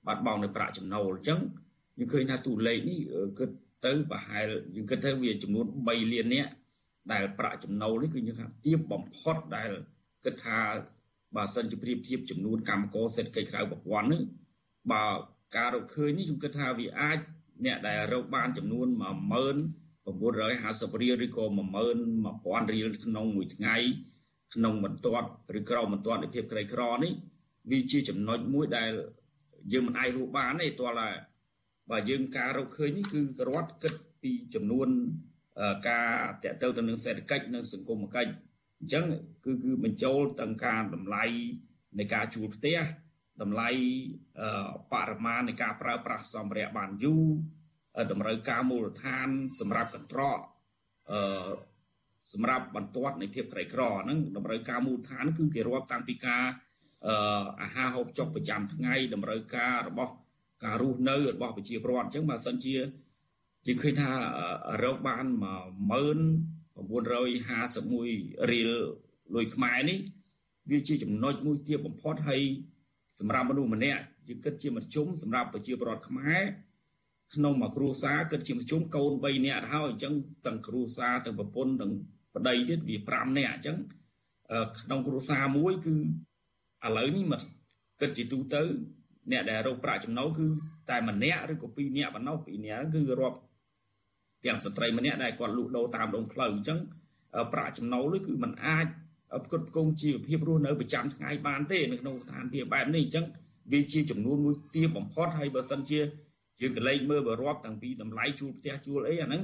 [0.07, 1.39] បាត់បង់នៅប្រាក់ចំណូលអញ្ចឹង
[1.99, 2.99] យើងឃើញថាតួលេខនេះ
[3.37, 3.49] គិត
[3.85, 6.51] ទៅប្រហែលយើងគិតទៅវាចំនួន3លាននាក់
[7.13, 9.69] ដែលប្រាក់ចំណូលនេះគឺយើងថាទៀបបំផុតដែល
[10.25, 10.59] គិតថា
[11.35, 14.21] បើសិនជាប្រៀបធៀបចំនួនកម្មករសេដ្ឋកិច្ចក្រៅប្រព័ន្ធនេះ
[14.91, 15.05] បើ
[15.57, 17.19] ការរកឃើញនេះខ្ញុំគិតថាវាអាច
[17.65, 21.45] អ្នកដែលរកបានចំនួន10000 950រៀលឬក៏
[22.07, 23.75] 11000រៀលក្នុងមួយថ្ងៃ
[24.55, 25.29] ក្នុងបន្ទាត់
[25.59, 27.13] ឬក្រោមបន្ទាត់នៃភាពក្រីក្រនេះ
[27.71, 28.91] វាជាចំណុចមួយដែល
[29.73, 31.09] យើងមិនអាចរស់បានទេទាល់តែ
[31.91, 33.19] បើយើងការរកឃើញនេះគឺ
[33.49, 34.87] រដ្ឋគិតពីចំនួន
[35.89, 36.09] ការ
[36.43, 38.31] តេទៅទៅនឹងសេដ្ឋកិច្ចនិងសង្គមគិច្ច
[38.79, 39.05] អញ្ចឹង
[39.45, 41.23] គឺគឺបញ្ចូលទាំងការតម្លៃ
[41.99, 42.77] នៃការជួលផ្ទះ
[43.41, 43.69] តម្លៃ
[44.93, 47.27] បរិមាណនៃការប្រើប្រាស់សម្ភារៈបានយូរ
[48.11, 49.27] តម្រូវការមូលដ្ឋាន
[49.59, 50.39] សម្រាប់កន្ត្រក
[51.11, 51.19] អឺ
[52.33, 56.43] សម្រាប់បន្ទាត់នៃភាពក្រីក្រហ្នឹងតម្រូវការមូលដ្ឋានគឺគេរាប់តាំងពីការ
[57.07, 60.13] អឺអាហារហូបចុកប្រចាំថ្ងៃតម្រូវការរបស់
[60.63, 62.75] ការរស់នៅរបស់ប្រជាពលរដ្ឋអញ្ចឹងបើសិនជា
[63.65, 64.11] ជាឃើញថា
[64.83, 65.25] រកបាន
[66.87, 68.71] 10951រៀល
[69.35, 69.99] លុយខ្មែរនេះ
[70.71, 72.41] វាជាចំណុចមួយទាបបំផុតហើយ
[73.19, 76.41] សម្រាប់មនុស្សម្នាក់យើងគិតជាមធ្យមសម្រាប់ប្រជាពលរដ្ឋខ្មែរ
[77.35, 80.13] ក្នុងមួយគ្រួសារគិតជាមធ្យមកូន3នាក់ទៅហើយអញ្ចឹង
[80.45, 81.93] ទាំងគ្រួសារទាំងប្រពន្ធទាំង
[82.37, 83.77] ប្តីទៀតវា5នាក់អញ្ចឹង
[84.81, 85.95] ក្នុងគ្រួសារមួយគឺ
[86.85, 87.41] ឥឡូវនេះមក
[87.99, 88.61] គិតជាទូទៅ
[89.31, 90.47] អ្នកដែលរកប្រាក់ចំណូលគឺ
[90.89, 93.37] តែម្នាក់ឬក៏ពីរនាក់ប៉ុណ្ណោះពីរនាក់គឺរាប់
[94.45, 96.79] ទាំងស្ត្រីម្នាក់ដែលគាត់លក់ដូរតាមដងផ្លូវអញ្ចឹង
[97.53, 98.87] ប្រាក់ចំណូលនេះគឺมันអាច
[99.45, 103.25] ផ្គត់ផ្គង់ជីវភាពរស់នៅប្រចាំថ្ងៃបានទេនៅក្នុងស្ថានភាពបែបនេះអញ្ចឹង
[103.71, 105.99] វាជាចំនួនមួយទាបបំផុតហើយបើសិនជា
[106.61, 109.41] យើងកលែងមើលបើរាប់តាំងពីតម្លៃជួលផ្ទះជួលអីអាហ្នឹង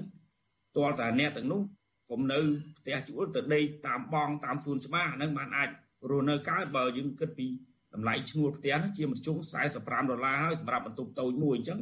[0.78, 1.83] ទាល់តែអ្នកទាំងនោះកុំ
[2.32, 2.40] នៅ
[2.80, 5.70] ផ្ទះជួលទៅដេកតាមបងតាមសួនច្បារអាហ្នឹងបានអាច
[6.10, 7.48] រស់នៅកើតបើយើងគិតពី
[7.94, 9.38] តម្លៃឈ្នួលផ្ទះហ្នឹងជាមធ្យម
[9.74, 11.80] 45ដុល្លារហើយសម្រាប់បន្ទប់តូចមួយអញ្ចឹង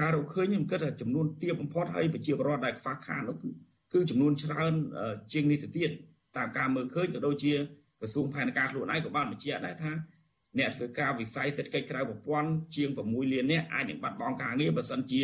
[0.00, 3.50] ការរកឃើញខ្ញុំគិតថាចំនួនទាបបំផុតហើយប្រជាពលរដ្ឋដែលខ្វះខាតនោះគឺ
[3.92, 4.72] គឺចំនួនច្រើន
[5.32, 5.90] ជាងនេះទៅទៀត
[6.36, 7.54] តាមការមើលឃើញក៏ដូចជា
[8.00, 9.92] ក្រសួងផែនការខ្លួនឯងក៏បានបញ្ជាក់ដែរថា
[10.58, 15.22] អ្នកធ្វើការវិស័យសេដ្ឋកិច្ចក្រៅប្រព័ន្ធជាង6លាននាក់អាចនឹងបាត់បង់ការងារបើសិនជា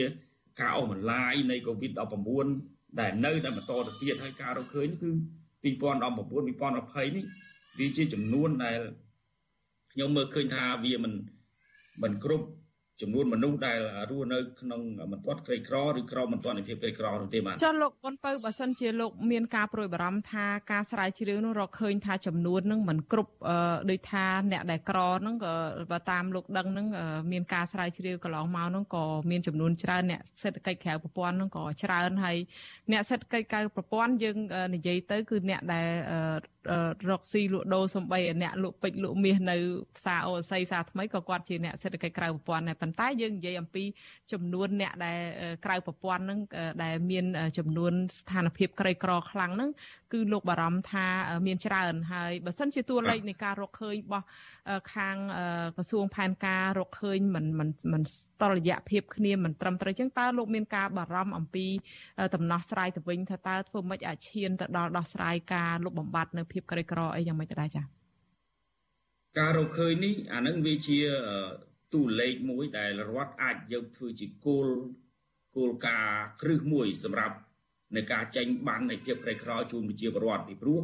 [0.60, 5.10] ការអូសបន្លាយនៃ COVID-19 ដែលនៅតែបន្តទៅទៀតហើយការរកឃើញគឺ
[5.64, 7.24] 2019 2020នេះ
[7.78, 8.80] វាជាចំនួនដែល
[9.92, 11.12] ខ្ញុំមើលឃើញថាវាមិន
[12.02, 12.46] មិនគ្រប់
[13.02, 13.78] ចំនួនមនុស្សដែល
[14.10, 14.80] រស់នៅក្នុង
[15.12, 23.32] មន្ទាត់ក្រីក្រឬក្រមមន្ទាត់នៃភាពក្រីក្រនោះទេបាទចុះលោកប៉ុនពៅបើសិនជាលោកមានការប្រួយបារម្ភថាការស្រាវជ្រាវនោះរកឃើញថាចំនួននឹងមិនគ្រប់
[23.90, 25.54] ដោយថាអ្នកដែលក្រហ្នឹងក៏
[25.92, 26.86] បើតាមលោកដឹងហ្នឹង
[27.32, 32.36] មានការស្រាវជ្រាវកន្លងមកហ្នឹងក៏មានចំនួនច្រើនអ្នកសេដ្ឋកិច្ចក្រៅប្រព័ន្ធហ្នឹងក៏ច្រើនហើយ
[32.92, 34.36] អ្នកសេដ្ឋកិច្ចក្រៅប្រព័ន្ធយើង
[34.74, 35.86] និយាយទៅគឺអ្នកដែល
[37.10, 39.56] រកស៊ីលក់ដូរសំបីអ្នកលក់ពេជ្រលក់មាសនៅ
[39.96, 43.84] ផ្សារអូស័យផ្សារថ្មីក៏គាត់ជាអ្នកសេដ្ឋកិច្ចក្រៅប្រព័ន្ធដែរប៉ុន្តែយើងនិយាយអំពី
[44.32, 45.18] ចំនួនអ្នកដែល
[45.64, 46.38] ក្រៅប្រព័ន្ធហ្នឹង
[46.82, 47.24] ដែលមាន
[47.58, 49.70] ចំនួនស្ថានភាពក្រីក្រខ្លាំងហ្នឹង
[50.12, 51.06] គឺលោកបារម្ភថា
[51.46, 54.26] មានច្រើនហើយបើសិនជាតួលេខនៃការរកឃើញរបស់
[54.94, 55.16] ខាង
[55.76, 58.02] ក្រសួងផែនការរកឃើញមិនមិនមិន
[58.40, 61.66] តលរយៈភាពគ្នាមិនត្រឹមត្រូវចឹងតើលោកមានការបារម្ភអំពី
[62.34, 67.84] ដំណោះស្រាយទៅវិញថាតើធ្វើម៉េចអាចឈានទៅដល់ដោះស្រាយការលុបបំបាត់នៅភាពក្រីក្រអីយ៉ាងម៉េចទៅដែរចា៎
[69.38, 71.00] ការរកឃើញនេះអានឹងវាជា
[71.94, 74.66] តួលេខមួយដែលរដ្ឋអាចយកធ្វើជាគោល
[75.56, 77.36] គោលការណ៍គ្រឹះមួយសម្រាប់
[77.96, 80.80] នៃការចេញបាននៃភាពក្រីក្រជូនប្រជាពលរដ្ឋពីព្រោះ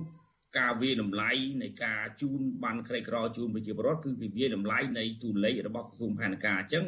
[0.58, 1.30] ការវាតម្លៃ
[1.62, 6.84] នៃការជូនបានក្រីក្រជូនប្រជាពលរដ្ឋគឺវាវាតម្លៃនៃតួលេខរបស់ក្រសួងផែនការអញ្ចឹង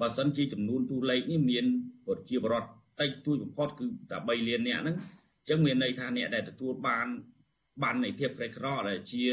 [0.00, 1.64] បើសិនជាចំនួនតួលេខនេះមាន
[2.06, 2.68] ប្រជាពលរដ្ឋ
[3.00, 7.06] តិចតួចបំផុតគឺតែ3លានអ្នកហ្នឹងអញ្ចឹងមានន័យថាអ្នកដែលទទួលបាន
[7.82, 9.24] បាននៃភាពក្រីក្រដែលជា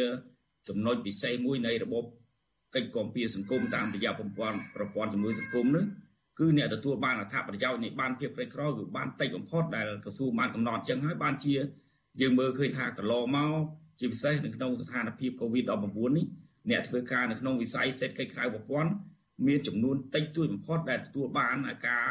[0.68, 2.04] ចំណុចពិសេសមួយនៃរបប
[2.76, 5.86] កិច្ចគាំពៀសង្គមតាមរយៈប្រព័ន្ធប្រព័ន្ធជំនួយសង្គមនោះ
[6.40, 11.54] គឺអ្នកទទួលបានអត្ថប្រយោជន៍នៃបានភាពក្រីក្រគឺបានតិចបំផុតដែលក្រសួងបានកំណត់ចឹងហើយបានជា
[12.22, 13.54] យើងមើលឃើញថាកន្លងមក
[14.00, 16.26] ជាពិសេសនៅក្នុងស្ថានភាព COVID-19 នេះ
[16.70, 18.92] អ្នកធ្វើការនៅក្នុងវិស័យសេដ្ឋកិច្ចក្រៅប្រព័ន្ធ
[19.48, 22.08] មានចំនួនតិចតួចបំផុតដែលទទួលបានការ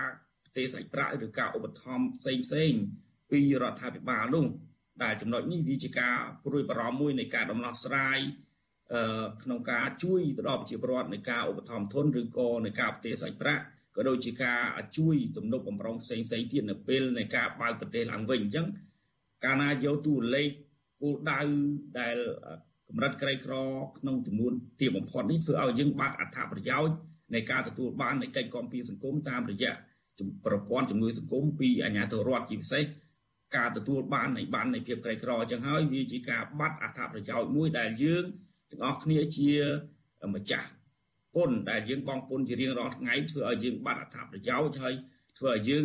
[0.47, 2.73] ផ្ទេរសាច់ប្រាក់ឬការឧបត្ថម្ភផ្សេងផ្សេង
[3.31, 4.47] ពីរដ្ឋាភិបាលនោះ
[5.03, 8.19] ដែលចំណុចនេះវាជាការព្រួយបារម្ភមួយនៃការដំណោះស្រាយ
[9.43, 13.63] ក្នុងការជួយទៅដល់ប្រជាពលរដ្ឋនៃការឧបត្ថម្ភធនឬក៏នៃការផ្ទេរសាច់ប្រាក់
[13.97, 14.61] ក៏ដូចជាការ
[14.99, 18.67] ជួយទំនុកបំរុងផ្សេងផ្សេងទៀតនៅពេលនៃការបើកប្រទេសឡើងវិញអញ្ចឹង
[19.45, 20.49] កាលណាយកតួលេខ
[21.01, 21.41] គោលដៅ
[22.01, 22.17] ដែល
[22.89, 23.55] កម្រិតក្រីក្រ
[23.99, 26.95] ក្នុងចំនួនទាបបំផុតនេះធ្វើឲ្យយើងបាត់អត្ថប្រយោជន៍
[27.35, 29.73] នៃការទទួលបាននៃកិច្ចគាំពារសង្គមតាមរយៈ
[30.47, 32.85] ប្រព័ន្ធជំនួយសង្គមពីអាជ្ញាធររដ្ឋជាពិសេស
[33.57, 38.25] ការទទួលបាននៃបាននៃភាពក្រីក្រអញ្ចឹងហើយវាជាការបាត់អត្ថប្រយោជន៍មួយដែលយើង
[38.71, 39.53] ទាំងអស់គ្នាជា
[40.35, 40.69] ម្ចាស់
[41.35, 44.95] ពុនដែលយើងបងពុនជារៀងរាល់ថ្ងៃធ្វើឲ្យយើងបាត់អត្ថប្រយោជន៍ហើយ
[45.39, 45.85] ធ្វើឲ្យយើង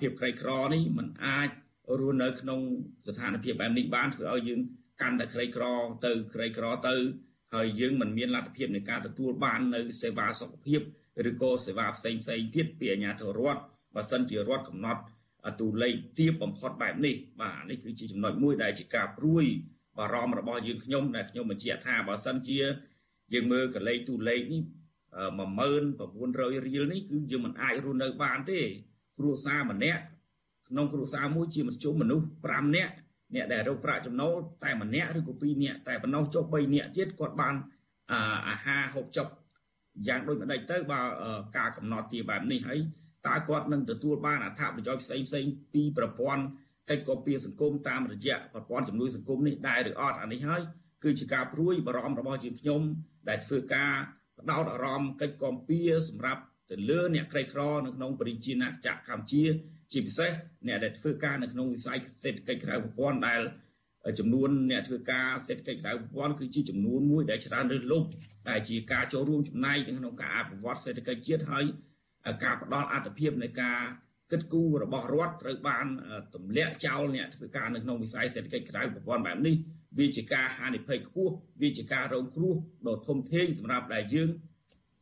[0.00, 1.48] ភាពក្រីក្រនេះมันអាច
[1.98, 2.60] រស់នៅក្នុង
[3.06, 4.60] ស្ថានភាពបែបនេះបានធ្វើឲ្យយើង
[5.02, 5.64] កាន់តែក្រីក្រ
[6.06, 6.96] ទៅក្រីក្រទៅ
[7.54, 10.80] ហើយយើងមិនមានលទ្ធភាពនៃការទទួលបាននៅសេវាសុខភាព
[11.28, 13.62] ឬក៏សេវាផ្សេងផ្សេងទៀតពីអាជ្ញាធររដ្ឋ
[13.94, 15.00] បើសិនជារដ្ឋកំណត់
[15.60, 19.44] ទូលេខទៀបបំផុតបែបនេះបាទនេះគឺជាចំណុចមួយដែលជាការព្រួយ
[19.98, 22.58] បារម្ភរបស់យើងខ្ញុំដែលខ្ញុំបញ្ជាក់ថាបើសិនជា
[23.32, 24.62] យើងមើលកលេខទូលេខនេះ
[25.38, 28.60] 10900រៀលនេះគឺយើងមិនអាចរស់នៅបានទេ
[29.16, 30.02] គ្រួសារម្នាក់
[30.68, 32.92] ក្នុងគ្រួសារមួយជាមធ្យមមនុស្ស5នាក់
[33.34, 34.34] អ្នកដែលរកប្រាក់ចំណូល
[34.64, 37.54] តែម្នាក់ឬក៏2នាក់តែប៉ុណ្ណោះចុះ3នាក់ទៀតគាត់បាន
[38.48, 39.26] អាហារហូបចុក
[40.06, 41.00] យ៉ាងដូចម្ដេចទៅបើ
[41.56, 42.80] ការកំណត់ជាបែបនេះហើយ
[43.26, 45.44] តើគាត់នឹងទទួលបានអត្ថប្រយោជន៍ផ្សេងផ្សេង
[45.74, 46.44] ពីប្រព័ន្ធ
[46.90, 50.62] កិច្ចគាំពារសង្គមតាមរយៈប្រព័ន្ធជំនួយសង្គមនេះដែរឬអត់អានេះហើយ
[51.04, 52.82] គឺជាការព្រួយបារម្ភរបស់ជាងខ្ញុំ
[53.28, 53.92] ដែលធ្វើការ
[54.38, 59.44] បដោតអារម្មណ៍កិច្ចគាំពារសម្រាប់ទៅលើអ្នកក្រីក្រនៅក្នុងប្រជាណាចក្រកម្ពុជា
[59.92, 60.30] ជាពិសេស
[60.66, 63.40] អ្នកដែលធ្វើការនៅក្នុងវិស័យសេដ្ឋកិច្ចក្រៅប្រព័ន្ធដែល
[64.18, 68.06] ចំនួនអ្នកធ្វើការសេដ្ឋកិច្ចក្រៅប្រព័ន្ធគឺជាចំនួនមួយដែលច្រើនលើសលប់
[68.48, 71.64] ដែលជាការចូលរួមចំណែកក្នុងការអភិវឌ្ឍសេដ្ឋកិច្ចជាតិហើយ
[72.42, 73.78] ការផ្ដល់អត្ថភាពនៃការ
[74.30, 75.86] គិតគូររបស់រដ្ឋត្រូវបាន
[76.34, 79.54] ទម្លាក់ចោលអ្នកធ្វើការនៅក្នុងវិស័យសេដ្ឋកិច្ចក្រៅប្រព័ន្ធបែបនេះ
[79.98, 82.54] វាជាការហានិភ័យខ្ពស់វាជាការរងគ្រោះ
[82.86, 84.30] ដ៏ធំធេងសម្រាប់ដែលយើង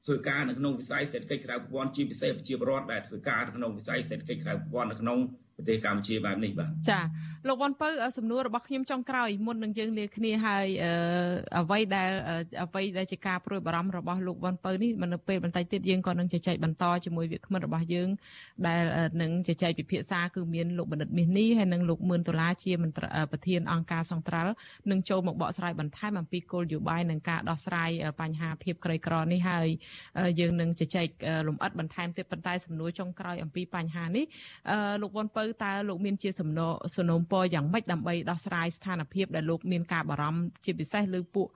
[0.07, 5.19] ធ្វើការនៅក្នុងវិស័យសេដ្ឋកិច្ចក្រៅប្រព័ន្ធជាពិសេសប្រជាពលរដ្ឋដែលធ្វើការនៅក្នុងវិស័យសេដ្ឋកិច្ចក្រៅប្រព័ន្ធនៅក្នុង
[5.57, 7.01] ប្រទេសកម្ពុជាបែបនេះបាទចា
[7.49, 7.89] លោកវ៉ាន់ពៅ
[8.19, 10.67] សំណួររបស់ខ្ញុំចុងក្រោយមុននឹងយើងលាគ្នាហើយ
[11.59, 12.11] អ្វីដែល
[12.65, 18.09] អ្វីដែលជាការព្រួយបារម្ភរបស់លោកវ៉ាន់ពៅនេះនៅពេលបន្តិចទៀតយើងក៏នឹងជជែកបន្តជាមួយវាគ្មិនរបស់យើង
[18.67, 18.83] ដែល
[19.23, 22.73] នឹងជជែកពិភាក្សាគឺមានលោកបណ្ឌិតមាសនេះហើយនិងលោកមឿនដុល្លារជា
[23.33, 24.53] ប្រធានអង្គការសង្ត្រាល់
[24.91, 27.91] នឹងចូលមកបកស្រាយបន្ថែមអំពីគោលនយោបាយនិងការដោះស្រាយ
[28.21, 29.67] បញ្ហាភាពក្រីក្រនេះហើយ
[30.41, 31.09] យើងនឹងជជែក
[31.49, 34.25] លំអិតបន្ថែមទៀតប៉ុន្តែសំណួរចុងក្រោយអំពីបញ្ហានេះ
[35.03, 41.47] លោកវ៉ាន់ពៅតើលោកមានជាសំណូសំណូមពរយ៉ាងម៉េចដើម្បីដោះស្រាយស្ថានភាពដែលលោកមានការបារម្ភជាពិសេសលើពួក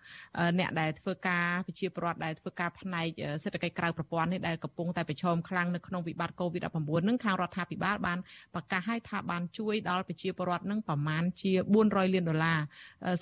[0.59, 3.07] អ្នកដែលធ្វើការប្រជាពលរដ្ឋដែលធ្វើការផ្នែក
[3.43, 8.19] សេដ្ឋកិច្ចក្រៅប្រព័ន្ធនេះដែលកំពុងតែប្រឈមខ្លាំងនៅក្នុងវិបត្តិ COVID-19 នឹងខាងរដ្ឋាភិបាលបាន
[8.55, 11.53] ប្រកាសឲ្យថាបានជួយដល់ប្រជាពលរដ្ឋនឹងប្រមាណជា
[11.85, 12.59] 400លានដុល្លារ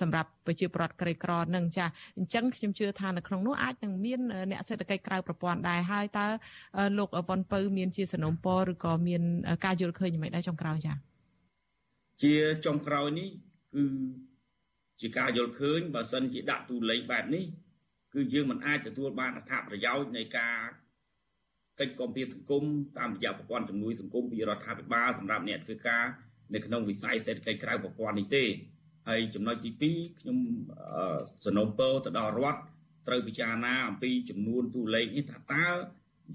[0.01, 1.87] សម្រាប់ប្រជាពលរដ្ឋក្រីក្រនឹងចា
[2.18, 4.20] អញ្ចឹងខ្ញុំជឿថានៅក្នុងនោះអាចនឹងមាន
[4.51, 6.27] អ្នកសេដ្ឋកិច្ចក្រៅប្រព័ន្ធដែរហើយតើ
[6.99, 9.22] លោកវ៉ុនពៅមានជាសនំពរឬក៏មាន
[9.64, 10.94] ការយល់ឃើញយ៉ាងម៉េចដែរចុងក្រោយចា
[12.22, 12.34] ជា
[12.66, 13.30] ចុងក្រោយនេះ
[13.74, 13.84] គឺ
[15.00, 17.44] ជាការយល់ឃើញបើសិនជាដាក់ទូលេខបែបនេះ
[18.14, 20.57] គឺយើងមិនអាចទទួលបានអត្ថប្រយោជន៍នៃការ
[21.80, 22.64] កិច្ចគាំពារសង្គម
[22.98, 26.05] តាមរយៈប្រព័ន្ធជំនួយសង្គមពីរដ្ឋាភិបាលសម្រាប់អ្នកធ្វើការ
[26.55, 28.44] នៅក្នុងវិស័យសេដ្ឋកិច្ចក្រៅប្រព័ន្ធនេះទេ
[29.09, 30.38] ហើយចំណុចទី2ខ្ញុំ
[31.46, 32.61] សនំពរទៅដល់រដ្ឋ
[33.07, 35.66] ត្រូវពិចារណាអំពីចំនួនតួលេខនេះថាតើ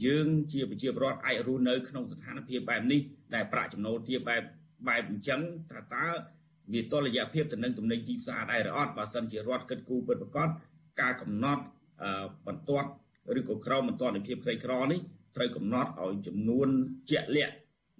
[0.05, 3.01] យើងជាប្រជាពលរដ្ឋអាចរស់នៅក្នុងស្ថានភាពបែបនេះ
[3.35, 4.41] ដែលប្រាក់ចំណូលទាបបែប
[4.87, 6.07] បែបអញ្ចឹងថាតើ
[6.73, 10.49] វាតលរយៈភាពទៅនឹងទំនិញទីផ្សារដែរឬអត់បើសិនជារដ្ឋគិតគូរពិតប្រាកដ
[11.01, 11.63] ការកំណត់
[12.47, 12.89] បន្ទាត់
[13.39, 14.99] ឬក៏ក្រមបន្ទាត់នៃភាពក្រីក្រនេះ
[15.35, 16.67] ត្រូវកំណត់ឲ្យចំនួន
[17.11, 17.55] ជាក់លាក់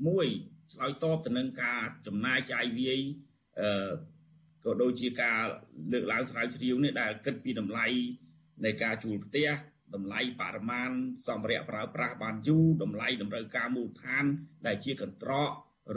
[0.07, 0.27] មួយ
[0.73, 2.99] ឆ្លើយតបទៅនឹងការចំណាយចាយវាយ
[3.59, 3.91] អឺ
[4.63, 5.39] ក៏ដូចជាការ
[5.91, 7.85] លើកឡើងស្រាវជ្រាវនេះដែលគិតពីតម្លៃ
[8.65, 9.47] នៃការជួលផ្ទះ
[9.95, 10.89] តម្លៃបរិមាណ
[11.27, 14.25] សម្ភារៈប្រើប្រាស់បានយូរតម្លៃតម្រូវការមូលដ្ឋាន
[14.67, 15.49] ដែលជាកន្ត្រក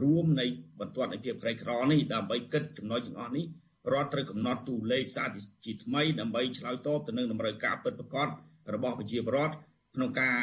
[0.03, 0.47] រួមនៃ
[0.80, 3.47] បន្ទាត់នៃភាពក្រីក្រនេះដើម្បីគិតចំណុចទាំងអស់នេះ
[3.93, 5.24] រដ្ឋត្រូវកំណត់ទូលេខសា
[5.64, 8.28] ជាថ្មីដើម្បីឆ្លើយតបទៅនឹងតម្រូវការពិតប្រាកដ
[8.74, 9.55] របស់ប្រជាពលរដ្ឋ
[9.95, 10.34] ក្នុងការ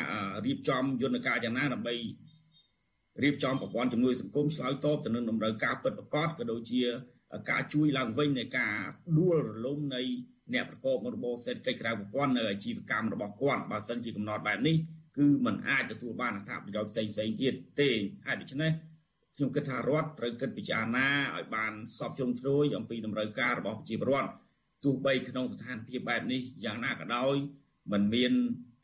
[0.45, 1.95] រៀបចំយន្តការយ៉ាងណាដើម្បី
[3.23, 6.81] រៀបចំប្រព័ន្ធជំនួយសង្គមឆ្លើយតបទៅនឹងតម្រូវការពិតប្រាកដក៏ដូចជា
[7.50, 8.74] ការជួយឡើងវិញនៃការ
[9.18, 10.02] ដួលរលំនៃ
[10.54, 14.76] អ្នកប្រកបរបរសេដ្ឋកិច្ចក្រៅប្រព័ន្ធនៅអាជីវកម្មរបស់គាត់បើសិនជាកំណត់បែបនេះ
[15.16, 17.88] គឺมันអាចទទួលបានអត្ថប្រយោជន៍ផ្សេងផ្សេងទៀតទេ
[18.26, 18.72] ហើយដូច្នេះ
[19.36, 24.30] ខ្ញុំគិតថារដ្ឋត្រូវគិតពិចារណាឲ្យបានសពជ្រុងជ្រោយអំពីតម្រូវការរបស់ប្រជាពលរដ្ឋ
[24.84, 27.36] ទោះបីក្នុងស្ថានភាពបែបនេះយ៉ាងណាក៏ដោយ
[27.92, 28.32] มันមាន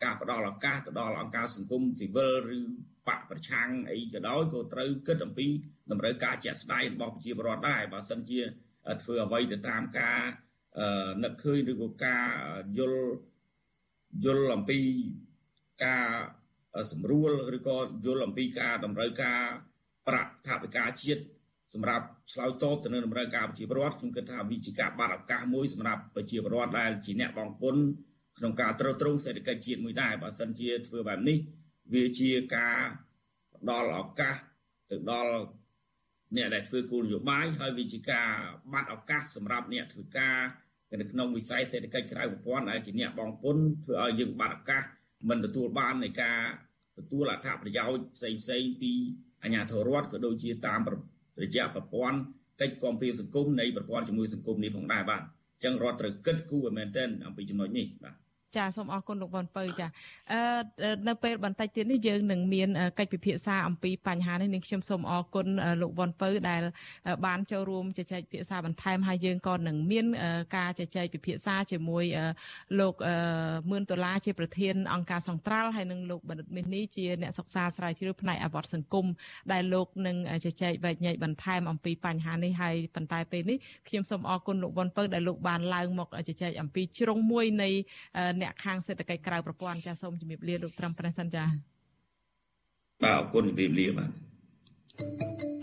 [0.04, 2.60] ការផ្ដល់ឱកាសទៅដល់អង្គការសង្គមស៊ីវិលឬ
[3.08, 5.46] បកប្រឆាំងអីក៏ដោយក៏ត្រូវគិតអំពី
[5.91, 8.39] តម្រូវការជាក់ស្ដែងរបស់ប្រជាពលរដ្ឋដែរបើសិនជា
[9.01, 10.19] ធ្វើអ្វីទៅតាមការ
[11.23, 12.25] នឹកឃើញឬក៏ការ
[12.77, 13.03] យល់
[14.23, 14.79] យល់អំពី
[15.85, 16.05] ការ
[16.91, 19.41] សម្រួលឬក៏យល់អំពីការតម្រូវការ
[20.07, 21.21] ប្រាក់ថវិកាជាតិ
[21.73, 27.75] សម្រាប់ឆ្លើយតបទៅនឹងតម្រូវការប្រជាពលរដ្ឋខ្ញុំគិតថាវាជាការបាត់ឱកាសមួយសម្រាប់ប្រជាពលរដ្ឋដែលជាអ្នកបងពុន
[28.37, 31.37] ក្នុងការត្រួតត្រងសេដ្ឋកិច្ចជាតិមួយដែរបើសិនជាធ្វើបែបនេះ
[31.93, 32.77] វាជាការ
[33.55, 34.35] ផ្ដល់ឱកាស
[34.91, 35.33] ទៅដល់
[36.37, 38.29] អ្នកដែលធ្វើគោលនយោបាយហើយវាជាការ
[38.73, 40.37] បាត់ឱកាសសម្រាប់អ្នកធ្វើការ
[41.01, 44.83] នៅក្នុងវិស័យសេដ្ឋកិច្ចក្រៅប្រព័ន្ធដែលជាអ្នកបងពុនធ្វើឲ្យយើងបាត់ឱកាស
[45.29, 46.39] មិនទទួលបាននៃការ
[46.97, 48.91] ទទួលអត្ថប្រយោជន៍ផ្សេងផ្សេងពី
[49.43, 50.79] អាជ្ញាធររដ្ឋក៏ដូចជាតាម
[51.41, 52.17] រយៈប្រព័ន្ធ
[52.61, 58.24] កិច្ចគាំពារសង្គមនៃប្រព័ន្ធជំនួយសង្គមនេះផងដែរបាទអញ្ចឹងរដ្ឋត្រូវគិតគូរមែនទែនអំពីចំណុចនេះបាទ
[58.57, 59.87] ចាសូមអរគុណលោកវ៉ាន់ពៅចា
[60.31, 65.47] អឺនៅពេលបន្តិចទៀតនេះយើងនឹងមានកិច្ចពិភាក្សាអំពីបញ្ហានេះនឹងខ្ញុំសូមអរគុណ
[65.81, 66.61] លោកវ៉ាន់ពៅដែល
[67.25, 70.05] បានចូលរួមជជែកពិភាក្សាបន្ថែមហើយយើងក៏នឹងមាន
[70.57, 72.03] ការជជែកពិភាក្សាជាមួយ
[72.79, 72.93] លោក
[73.69, 79.05] មឿនដុល្លារជាប្រធានអង្គការសង្ត្រាល់ហើយនិងលោកបណ្ឌិតមាសនេះជាអ្នកសិក្សាស្រាវជ្រាវផ្នែកអវត្តសង្គម
[79.51, 87.69] ដែលលោកនឹងជជែកវែកញែកបន្ថែមអំពីបញ្ហានេះហើយប៉ុន្តែពេលនេះខ្ញុំសូមអរគុណលោកវ៉ាន់ពៅដែលលោកបានឡើងមកជជែកអំពីជ្រុងមួយនៃ
[88.41, 91.43] អ្នកខាងសេដ្ឋកិច្ចក្រៅប្រព័ន្ធចាសូមជំរាបលាលោកត្រឹមប្រសិនចា
[93.03, 95.54] បាទអរគុណជំរាបលាបាទ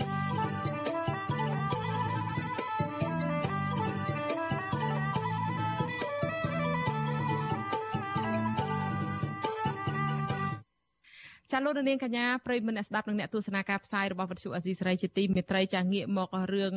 [11.53, 16.75] ចាលោកនាងកញ្ញាប្រិយមិត្តអ្នកស្ដាប់និងអ្នកទស្សនាការផ្សាយរបស់វិទ្យុអេស៊ីសេរីជាទីមេត្រីចាងាកមករឿង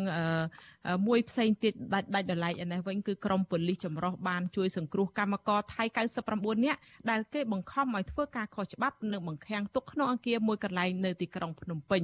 [1.07, 5.83] មួយផ្សេងទៀតដាច់ដាច់ដライឯនេះវិញគឺក្រមប៉ូលីសចម្រុះបានជួយសង្គ្រោះកម្មករថៃ
[6.25, 12.03] 99នាក់ដែលគេបង្ខំឲ្យធ្វើការខុសច្បាប់និងបង្ខាំងទុកក្នុងអគារមួយកន្លែងនៅទីក្រុងភ្នំពេញ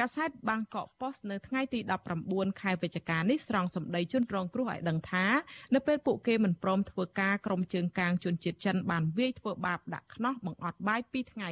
[0.00, 1.80] កាសែតបាងកកប៉ុស្តិ៍នៅថ្ងៃទី
[2.20, 5.26] 19ខែវិច្ឆិកានេះស្រង់សម្ដីជនរងគ្រោះឲ្យដឹងថា
[5.74, 11.50] នៅពេលពួកគេមិនព្រមធ្វើការក្រុមជើងកាងជនជាតិចិនបានវាយធ្វើបាបដាក់ខ្នោះបង្អត់បាយ2ថ្ងៃ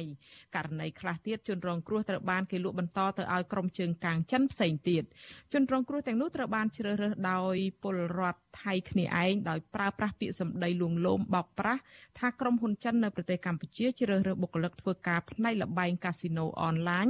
[0.55, 5.03] ករណីខ្លះទៀតជនរងគ្រោះត្រូវបានគេលក់បន្តទៅឲ្យក្រុមជើងកាងចិនផ្សេងទៀត
[5.53, 11.81] ជនរងគ្រោះទាំងនោះត្រូវបានជ្រើសរើសដោយពលរដ្ឋថៃគ្នាឯងដោយប្រើប្រាស់ពាក្យសម្ដីលួងលោមបោកប្រាស់
[12.19, 17.07] ថាក្រុមហ៊ុនចិននៅប្រទេសកម្ពុជាជ្រើសរើសបុគ្គលិកធ្វើការផ្នែកលបែងកាស៊ីណូអនឡាញ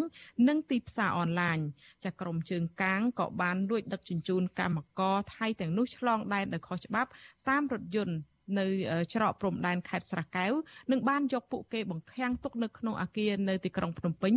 [0.48, 1.60] និងទីផ្សារអនឡាញ
[2.04, 7.10] ចាក្រុមជើងកាងក៏បានលួចដឹកជញ្ជូនកម្មករថៃទាំងនោះឆ្លងដែនដោយខុសច្បាប់
[7.50, 8.16] តាមរថយន្ត
[8.60, 8.66] នៅ
[9.14, 10.52] ច្រកព្រំដែនខេត្តស្រះកែវ
[10.91, 14.34] និងបានយកពួកគេបង្ខាំងទុកនៅក្នុងអាគារនៅទីក្រុងភ្នំពេញ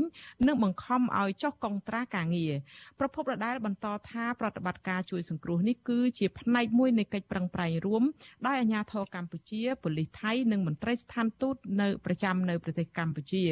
[0.46, 2.52] និងបង្ខំឲ្យចុះកុងត្រាការងារ
[2.98, 8.02] ប្រពន្ធដដែលបន្តថាប្រតិបត្តិការជួយសង្គ្រោះនេះគឺជាផ្នែកមួយនៃកិច្ចប្រឹងប្រែងរួម
[8.46, 13.44] ដោយអាជ្ញាធរកម្ពុជាប៉ូលីសថៃនិងមន្ត្រីស្ថានទូតនៅប្រចាំនៅប្រទេសកម្ពុជា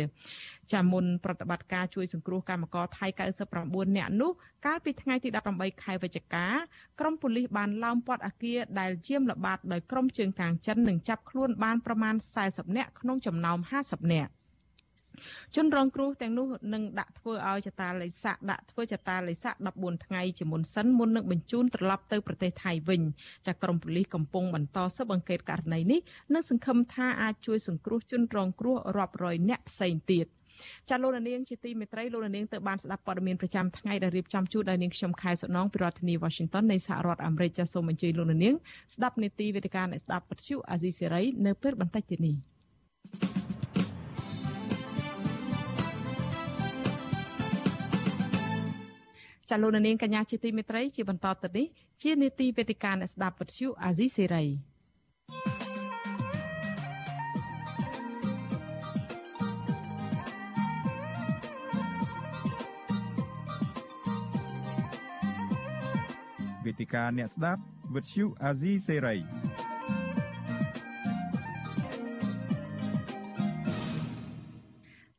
[0.73, 3.07] ចាមុនប្រតិបត្តិការជួយសង្គ្រោះកម្មករថៃ
[3.53, 4.31] 99នាក់នោះ
[4.67, 6.47] កាលពីថ្ងៃទី18ខែវិច្ឆិកា
[7.01, 12.15] ក្រុមប៉ូលីសបានឡោមព័ទ្ធអគារដែលជាមល្បាតដោយក្រុមជើងកាងចិននិងចាប់ខ្លួនបានប្រមាណ
[12.47, 14.33] 40នាក់ក្នុងចំណោម50នាក់
[15.57, 23.03] ជនរងគ្រោះទាំងនោះនឹងដាក់ធ្វើឲ្យចតាលិស័កដាក់ធ្វើចតាលិស័ក14ថ្ងៃជាមុនសិនមុននឹងបញ្ជូនត្រឡប់ទៅប្រទេសថៃវិញ
[23.47, 26.01] ចាក្រមប៉ូលីសកំពុងបន្តស៊ើបអង្កេតករណីនេះ
[26.35, 30.27] និងសង្ឃឹមថាអាចជួយសង្គ្រោះជនរងគ្រោះរាប់រយនាក់ផ្សេងទៀត។
[30.91, 38.55] ចាលោកនាងជាទីមេត្រីលោកនាងទៅបានស្ដាប់ព័ត៌មានប្រចាំថ្ងៃដែលរៀបចំជូនដោយនាងខ្ញុំខែសុណងពីរដ្ឋធានី Washington នៃសហរដ្ឋអាមេរិកចាសូមអញ្ជើញលោកនាង
[38.95, 42.37] ស្ដាប់នេតិវេទិកាអ្នកស្ដាប់ពទ្យុអាស៊ីសេរីនៅពេលបន្តិចទៀតនេះ
[49.51, 51.67] ចាលោកនាងកញ្ញាជាទីមេត្រីជាបន្តទៅនេះ
[52.03, 54.45] ជានេតិវេទិកាអ្នកស្ដាប់ពទ្យុអាស៊ីសេរី
[66.67, 67.61] វេទិកាអ្នកស្ដាប់
[67.95, 68.53] វិទ្យុអា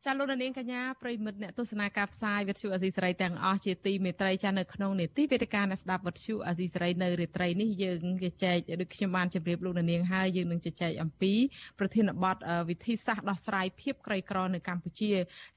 [0.07, 11.33] ចាលោកនាងកញ្ញាប្រិមិត្តអ្នកទស្សនាការផ្សាយវិទ្យុអាស៊ីសេរីទាំងអស់ជាទីមេត្រីចានៅក្នុងនេតិវេទិកាអ្នកស្ដាប់វិទ្យុអាស៊ីសេរីនៅរាត្រីនេះយើងជជែកដូចខ្ញុំបានជម្រាបលោកនាងហើយយើងនឹងជជែកអំពី
[11.79, 12.37] ប្រធានបទ
[12.69, 15.11] វិធីសាស្ត្រដោះស្រាយភាពក្រីក្រនៅកម្ពុជា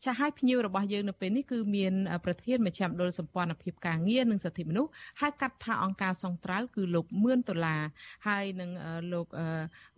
[0.04, 1.92] ចាឲ្យភ្ញៀវរបស់យើងនៅពេលនេះគឺមាន
[2.24, 4.90] ប្រធានមជ្ឈមណ្ឌលសម្ព័ន្ធភាពការងារនិងសិទ្ធិមនុស្ស
[5.20, 7.82] ហៅកាត់ថាអង្គការសង្ត្រាល់គឺលោកមឿនដុល្លារ
[8.26, 8.70] ហើយនឹង
[9.12, 9.26] លោក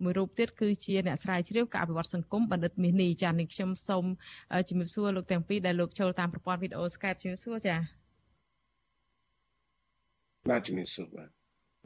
[0.03, 4.05] មួយរូបទៀតគឺជាអ្នកស្រាវជ្រាវការអភិវឌ្ឍសង្គមបណ្ឌិតមាសនេះចានេះខ្ញុំសូម
[4.69, 7.77] ជំរាបសួរលោកទាំងពីរដែលលោកចូលតាមប្រព័ន្ធវីដេអូ Skype ជំរាបសួរចា
[10.51, 11.29] បាទជំរាបសួរបាទ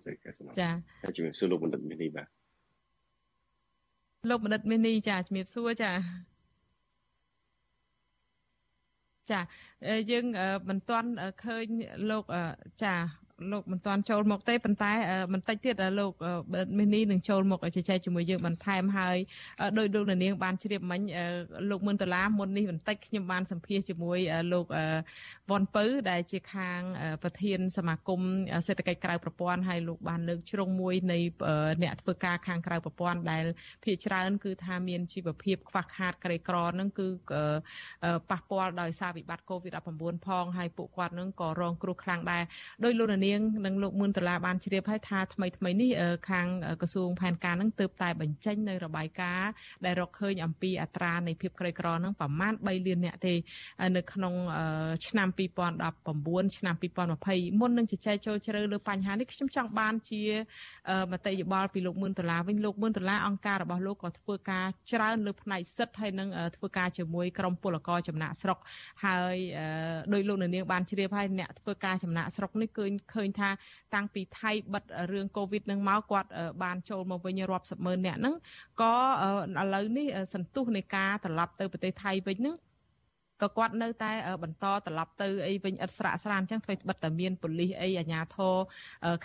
[0.04, 0.70] សេចក្ដីសំណចា
[1.16, 2.28] ជំរាបសួរលោកបណ្ឌិតមាសនេះបាទ
[4.30, 5.92] លោកបណ្ឌិតមាសនេះចាជំរាបសួរចា
[9.30, 9.40] ចា
[10.10, 10.24] យើង
[10.68, 11.10] មិនទាន់
[11.44, 11.66] ឃើញ
[12.10, 12.24] លោក
[12.84, 12.94] ចា
[13.52, 14.92] លោកមិនទាន់ចូលមកទេប៉ុន្តែ
[15.32, 16.12] បន្តិចទៀតលោក
[16.78, 19.16] មីនីនឹងចូលមកជជែកជាមួយយើងបន្ថែមហើយ
[19.78, 21.00] ដោយលោកនាងបានជ្រាបមិញ
[21.70, 24.18] លោកមឿនដុល្លារមុននេះបន្តិចខ្ញុំបានសម្ភាសជាមួយ
[24.52, 24.66] លោក
[25.50, 26.80] វ៉ាន់ពៅដែលជាខាង
[27.22, 28.20] ប្រធានសមាគម
[28.66, 31.18] សេដ្ឋកិច្ចក្រៅប្រព័ន្ធហើយលោកបានលើកជ្រុងមួយនៃ
[31.82, 33.44] អ្នកធ្វើការខាងក្រៅប្រព័ន្ធដែល
[33.84, 37.08] ភាគច្រើនគឺថាមានជីវភាពខ្វះខាតក្រីក្រនឹងគឺ
[38.30, 42.44] ប៉ះពាល់ដោយសារវិបត្តិ COVID-19 ផងហើយពួកគាត់នឹងក៏រងគ្រោះខ្លាំងដែរ
[42.84, 43.25] ដោយលោកនាង
[43.64, 45.90] និងលោកមឿនដុល្លារបានជ្រាបហើយថាថ្មីថ្មីនេះ
[46.30, 46.46] ខាង
[46.80, 49.50] ក្រសួងផែនការនឹងទើបតែបញ្ចេញនៅរបាយការណ៍
[49.84, 53.34] ដែលរកឃើញអំពីអត្រានៃភាពក្រីក្រនឹងប្រមាណ3លានអ្នកទេ
[53.96, 54.34] នៅក្នុង
[55.06, 60.22] ឆ្នាំ2019ឆ្នាំ2020មុននឹងជជែកចូលជ្រៅលើបញ្ហានេះខ្ញុំចង់បានជា
[61.12, 68.58] មតិយោបល់ពីលោកមឿនដុល្លារវិញលោកមឿនដុល្លារអង្គការរបស់លោកក៏ធ្វើការច្រើនលើផ្នែកសិទ្ធិហើយនឹងធ្វើការជាមួយក្រុមពលករចំណាក់ស្រុក
[69.04, 69.36] ហើយ
[70.12, 73.48] ដោយលោកនាងបានជ្រាបហើយអ្នកធ្វើការចំណាក់ស្រុកនេះគឺឃើញថា
[73.94, 76.28] តាំងពីថៃបិទរឿងកូវីដនឹងមកគាត់
[76.62, 78.34] បានចូលមកវិញរាប់សិបម៉ឺនអ្នកហ្នឹង
[78.80, 78.94] ក៏
[79.60, 82.56] ឥឡូវនេះសន្ទុះនៃការត្រឡប់ទៅប្រទេសថៃវិញហ្នឹង
[83.42, 84.12] ក៏គាត់នៅតែ
[84.42, 88.54] បន្តត្រឡប់ទៅអីវិញឥតស្រាកស្រានអញ្ចឹងធ្វើបិទតែមានប៉ូលីសអីអាជ្ញាធរ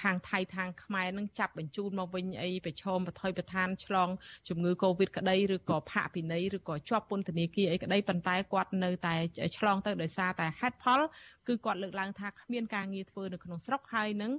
[0.01, 4.09] ខាងថៃខាងខ្មែរនឹងចាប់បញ្ជូនមកវិញអីប្រឈមបថុយប្រឋានឆ្លង
[4.49, 9.15] ជំងឺ Covid ក្តីឬក៏ផាកពិន័យឬក៏ជាប់ពន្ធនាគារអីក្តីប៉ុន្តែគាត់នៅតែ
[9.57, 11.01] ឆ្លងទៅដោយសារតែហេតុផល
[11.47, 14.31] គឺគាត់លើកឡើងថាគ្មានការងារធ្វើនៅក្នុងស្រុកហើយនឹង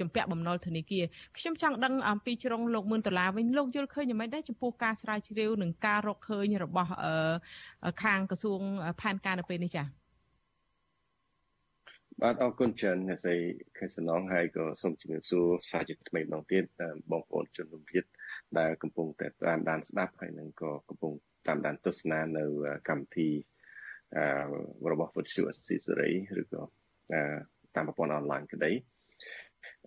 [0.00, 1.04] ជំពាក់បំណុលធនាគារ
[1.38, 6.90] ខ្ញុំចង់ដឹងអំពីជ្រុងលោកមឿនដុល្លារវិញលោកយល់ឃើញយ៉ាងម៉េចដែរចំពោះការស្រាវជ្រាវនិងការរកឃើញរបស់
[8.02, 8.60] ខាងក្រសួង
[9.00, 9.86] ផែនការនៅពេលនេះចា៎
[12.22, 13.36] បាទអរគុណច្រើនអ្នកស្រី
[13.78, 16.64] ខេសណងហើយក៏សូមជម្រាបសួរសាជាថ្មីម្ដងទៀត
[17.10, 18.08] បងប្អូនជនរួមជាតិ
[18.58, 21.12] ដែលកំពុងតែតាមដានស្ដាប់ហើយនឹងក៏កំពុង
[21.46, 22.44] តាមដានទស្សនានៅ
[22.88, 23.28] កម្មវិធី
[24.90, 26.62] របស់វិទ្យុអស៊ីសេរីឬក៏
[27.76, 28.70] តាមប្រព័ន្ធអនឡាញក្តី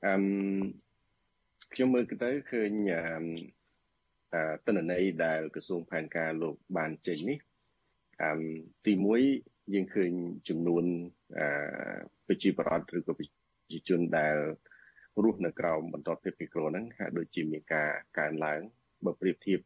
[0.05, 0.13] អឺ
[1.73, 2.71] ខ្ញុំមើលទៅឃើញ
[4.33, 7.39] អឺតនន័យដែលក្រសួងផែនការលោកបានចេញនេះ
[8.23, 8.31] អឺ
[8.85, 8.93] ទី
[9.33, 10.11] 1យើងឃើញ
[10.49, 10.83] ចំនួន
[11.39, 11.45] អឺ
[12.27, 13.25] ប្រជាប្រដ្ឋឬក៏ប្រ
[13.71, 14.35] ជាជនដែល
[15.23, 18.59] រស់នៅក្រោមបន្តភាពពីគ្រោះហ្នឹងហាក់ដូចជាមានការកើនឡើង
[19.05, 19.59] បើប្រៀបធៀប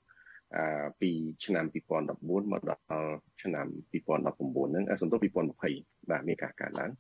[1.01, 1.12] ពី
[1.45, 1.66] ឆ្នាំ
[2.10, 2.82] 2014មកដល់
[3.41, 6.91] ឆ្នាំ2019ហ្នឹងសំទោស2020បាទមានការកើនឡើង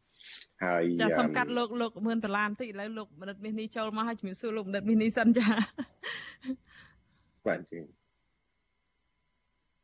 [0.63, 5.47] ហើយចាសំកាត់លោកលោកមឿនដុល្លារបន្តិចឥឡូវលោកបណ្ឌិតមាសនេះចូលមកហើយជំរាបសួរលោកបណ្ឌិតមាសនេះសិនចា
[7.47, 7.81] បាទជិះ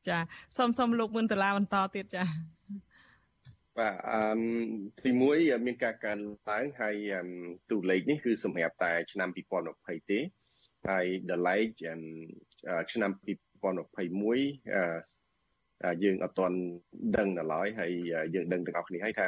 [0.08, 0.18] ចា
[0.58, 2.24] សូមសូមលោកមឿនដុល្លារបន្តទៀតចា
[3.78, 4.20] បាទអឺ
[5.04, 6.20] ទី1មានការកើន
[6.50, 6.96] ឡើងហើយ
[7.72, 9.30] ទូលេខនេះគឺសម្រាប់តែឆ្នាំ
[9.70, 10.20] 2020ទេ
[10.90, 11.74] ហើយ the like
[12.92, 13.24] ឆ្នាំ2021
[16.04, 16.58] យើងអត់ទាន់
[17.18, 17.92] ដឹងដល់ឡើយហើយ
[18.36, 19.28] យើងដឹងទាំងអស់គ្នាហើយថា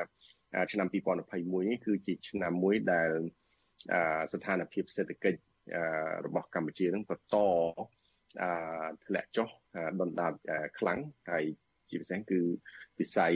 [0.72, 3.10] ឆ្នាំ2021នេះគឺជាឆ្នាំមួយដែល
[4.34, 5.40] ស្ថានភាពសេដ្ឋកិច្ច
[6.26, 7.36] របស់កម្ពុជានឹងបន្ត
[9.06, 9.48] ធ្លាក់ចុះ
[10.00, 10.34] ដុនដាប
[10.80, 11.00] ខ្លាំង
[11.32, 11.46] ហើយ
[11.90, 12.42] ជាពិសេសគឺ
[13.00, 13.34] វិស័យ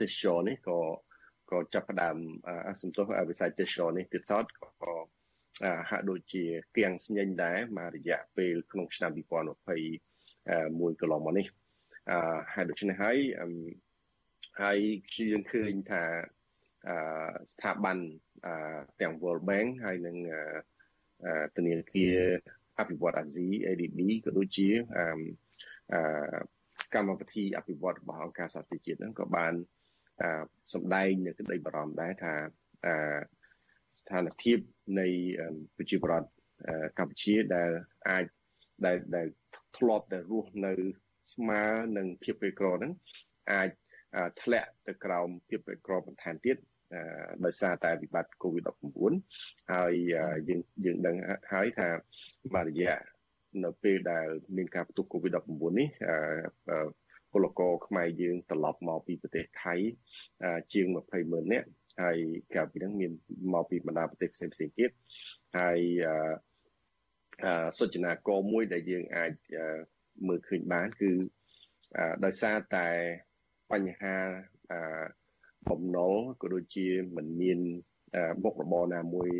[0.00, 0.80] ទេសចរនេះក៏
[1.50, 2.16] ក៏ចាប់ផ្ដើម
[2.80, 4.70] សំទោសវិស័យទេសចរនេះទៀតសោតក៏
[5.90, 6.44] ហាក់ដូចជា
[6.76, 11.46] គៀងស្ញែងដែរមករយៈពេលក្នុងឆ្នាំ2021កន្លងមកនេះ
[12.10, 12.18] អឺ
[12.54, 13.18] ហើយដូច្នេះហើយ
[14.62, 14.78] ហើយ
[15.30, 16.02] យើងឃើញថា
[16.88, 16.96] អឺ
[17.52, 17.98] ស្ថាប័ន
[18.46, 20.16] អឺទាំង World Bank ហើយនឹង
[21.24, 22.18] អឺធនាគារ
[22.78, 25.04] អភិវឌ្ឍអាស៊ី ADB ក៏ដូចជាអឺ
[25.92, 26.38] អឺ
[26.94, 29.54] កម្មវិធីអភិវឌ្ឍរបស់អង្គការសហប្រជាជាតិហ្នឹងក៏បាន
[30.74, 32.34] សម្ដែងនៅក្តីបារម្ភដែរថា
[34.00, 34.58] ស្ថានភាព
[35.00, 35.08] នៃ
[35.76, 36.28] ប្រជាប្រដ្ឋ
[36.98, 37.70] កម្ពុជាដែល
[38.08, 38.24] អាច
[38.86, 39.26] ដែលដែល
[39.76, 40.72] ធ្លាប់តែរស់នៅ
[41.32, 41.62] ស្មើ
[41.96, 42.92] នឹងភាពក្រីក្រហ្នឹង
[43.52, 43.70] អាច
[44.42, 46.56] ធ្លាក់ទៅក្រោមភាពក្រីក្របន្ថែមទៀត
[47.44, 49.12] ដោយសារតែវិបត្តិ COVID-19
[49.72, 49.92] ហើយ
[50.48, 51.16] យើងយើងដឹង
[51.52, 51.88] ហើយថា
[52.54, 52.98] មួយរយៈ
[53.64, 54.26] នៅពេលដែល
[54.56, 55.88] មានការផ្ទុះ COVID-19 នេះ
[57.32, 59.74] ពលករខ្មែរយើងត្រឡប់មកពីប្រទេសថៃ
[60.72, 61.68] ជាង20ម៉ឺននាក់
[62.02, 62.18] ហើយ
[62.52, 63.12] ក្រៅពីហ្នឹងមាន
[63.54, 64.90] មកពីបណ្ដាប្រទេសផ្សេងផ្សេងទៀត
[65.58, 65.78] ហើយ
[67.78, 69.32] សុចនាករមួយដែលយើងអាច
[70.28, 71.12] មើលឃើញបានគឺ
[72.24, 72.88] ដោយសារតែ
[73.72, 74.16] បញ្ហា
[75.70, 77.58] បំណុលក៏ដូចជាមិនមាន
[78.44, 79.30] មុខរបរណាមួយ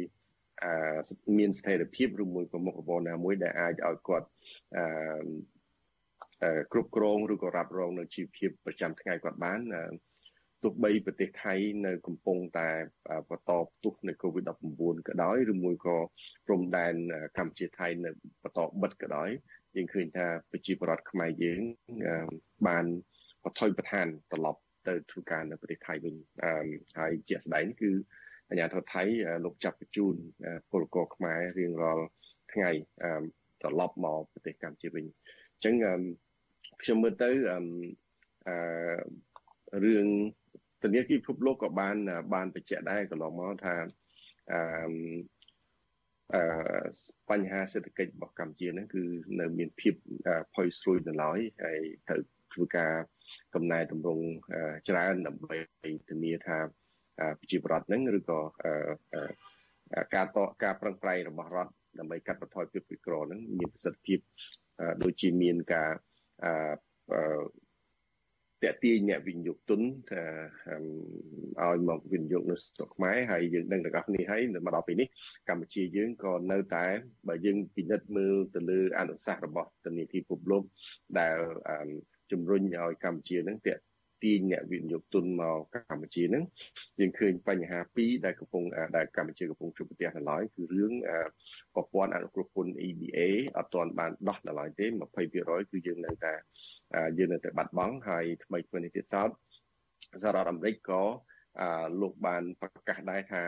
[1.39, 4.29] មានស្ថិរភាពឬមួយក៏មុខរបរណាមួយដែលអាចឲ្យគាត់
[6.72, 9.61] គ្រប់គ្រងឬក៏រ៉ាប់រងនៅជីវភាពប្រចាំថ្ងៃគាត់បាន
[10.62, 11.55] ទោះបីប្រទេសថៃ
[11.87, 12.68] នៅកំពុងតែ
[13.31, 15.97] បន្តផ្ទុះនៃ COVID-19 ក៏ដោយឬមួយក៏
[16.47, 16.95] ព្រំដែន
[17.39, 18.11] កម្ពុជាថៃនៅ
[18.43, 19.29] បន្តបិទក៏ដោយ
[19.77, 21.61] យើងឃើញថាប្រជាពលរដ្ឋខ្មែរយើង
[22.66, 22.85] បាន
[23.45, 26.14] បថុយប្រឋានត្រឡប់ ទៅធ្វើការនៅប្រទេសថៃវិញ
[26.99, 27.91] ហើយជាក់ស្ដែងគឺ
[28.49, 29.03] អាជ្ញាធរថៃ
[29.45, 30.14] លោកចាប់បញ្ជូន
[30.70, 32.05] ពលករខ្មែររៀងរាល់
[32.53, 32.70] ថ្ងៃ
[33.62, 35.05] ត្រឡប់មកប្រទេសកម្ពុជាវិញ
[35.55, 35.74] អញ្ចឹង
[36.82, 37.59] ខ្ញុំមើលទៅអឺ
[39.84, 40.07] រឿង
[40.82, 41.97] ធនាគារពិភពលោកក៏បាន
[42.34, 43.74] បានបញ្ជាក់ដែរកន្លងមកថា
[44.53, 44.61] អឺ
[46.34, 46.43] អឺ
[47.30, 49.03] បញ្ហាសេដ្ឋកិច្ចរបស់កម្ពុជាហ្នឹងគឺ
[49.41, 49.95] នៅមានភាព
[50.55, 52.20] ផុយស្រួយនៅឡើយហើយត្រូវ
[52.53, 52.93] ធ្វើការ
[53.55, 54.24] កំណែតម្រង់
[54.89, 55.57] ច្រើនដើម្បី
[56.09, 56.59] ធានាថា
[57.39, 58.41] ប្រជាប្រដ្ឋហ្នឹងឬក៏
[60.14, 64.18] ការតការប្រឹងប្រែងរបស់រដ្ឋដើម្បីកាត់បន្ថយភាពក្រីក្រហ្នឹងមានប្រសិទ្ធភាព
[65.03, 65.93] ដូចជាមានការ
[68.64, 70.24] តាក់ទាញអ្នកវិនិយោគទុនថា
[71.62, 75.09] ឲ្យមកវិនិយោគនៅស្រុកខ្មែរហើយយើងដឹងទាំងអស់គ្នាហើយមកដល់ពេលនេះ
[75.49, 76.87] កម្ពុជាយើងក៏នៅតែ
[77.29, 80.62] បើយើងពិនិត្យមើលទៅលើអនុសាសន៍របស់ធនាគារពិភពលោក
[81.18, 81.39] ដែល
[82.33, 83.83] ជំរុញឲ្យកម្ពុជានឹងតាក់
[84.24, 85.61] ទាញអ្នកវិនិយោគទុនមក
[85.91, 86.45] កម្ពុជាហ្នឹង
[87.01, 88.64] យើងឃើញបញ្ហាពីរដែលកំពុង
[88.97, 90.93] ដែលកម្ពុជាកំពុងជួបប្រទះនៅឡើយគឺរឿង
[91.74, 93.18] ប្រព័ន្ធអនុគ្រោះពន្ធ EBA
[93.57, 94.87] អត់ទាន់បានដោះនៅឡើយទេ
[95.27, 96.35] 20%គឺយើងនៅតែ
[97.18, 99.31] យើងនៅតែបាត់បង់ហើយថ្មីថ្មីនេះទៀតសោត
[100.22, 101.03] សហរដ្ឋអាមេរិកក៏
[102.01, 103.43] លោកបានប្រកាសដែរថា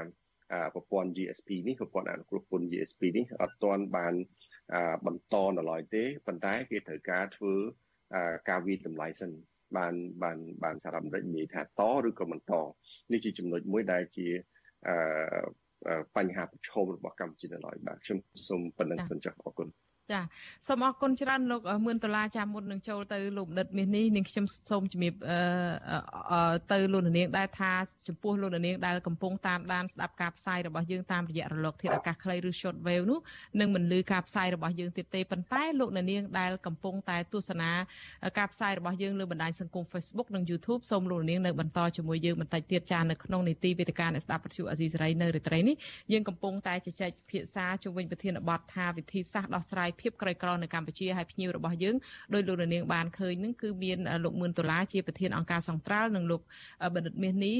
[0.74, 4.14] ប្រព័ន្ធ GSP នេះប្រព័ន្ធអនុគ្រោះពន្ធ GSP នេះអត់ទាន់បាន
[5.06, 7.54] បន្តនៅឡើយទេប៉ុន្តែគេត្រូវការធ្វើ
[8.48, 9.30] ការវិតម្លៃសិន
[9.76, 11.64] បានបានបានសារអាមេរិកនិយាយថាត
[12.08, 12.52] ឬក៏មិនត
[13.12, 14.26] នេះជាចំណុចមួយដែលជា
[14.88, 14.94] អឺ
[16.16, 19.68] បញ្ហាប្រឈមរបស់កម្ពុជានៅឡើយបាទខ្ញុំសូមប៉ុណ្្នឹងសិនចុះអរគុណ
[20.12, 20.20] ចា
[20.66, 25.14] សូមអរគុណច្រើនលោកមឿនដុល្លារចាមុននឹងចូលទៅលោកបណ្ឌិតមាសនេះនាងខ្ញុំសូមជំរាប
[26.72, 27.72] ទៅលោកនាងដែរថា
[28.08, 33.18] ចំពោះលោកនាងដែលកំពុងតាមដានស្ដាប់ការផ្សាយរបស់យើងតាមរយៈរលកធាតុអាកាសខ្លីឬ short wave នោះ
[33.60, 37.70] នឹងមិនលឺការផ្សាយរបស់យើងទៀតទេប៉ុន្តែលោកនាងដែលកំពុងតែទស្សនា
[38.38, 45.76] ការផ្សាយរបស់យើងលើបណ្ដាញសង្គម Facebook និង YouTube សូមលោកនាងនៅបន្តជាមួយយើងបន្តិចទៀតចានៅក្នុងនីតិវេទិកាអ្នកស្ដាប់វិទ្យុអាស៊ីសេរីនៅរាត្រីនេះ
[46.12, 51.96] យើងកំពុងតែជជែកពិភាក្សាជុំវិញប្រធានបទថាវិធីសាស្ត្រដោះស្រាយភាពក្រីក្រនៅកម្ពុជាហើយភ្ញៀវរបស់យើង
[52.34, 56.40] ដោយលោកនាងបានឃើញនឹងគឺមានលោកមឿនដុល្លារជាប្រធានអង្គការសង្ត្រាល់និងលោក
[56.94, 57.56] បណ្ឌិតមាសនេះ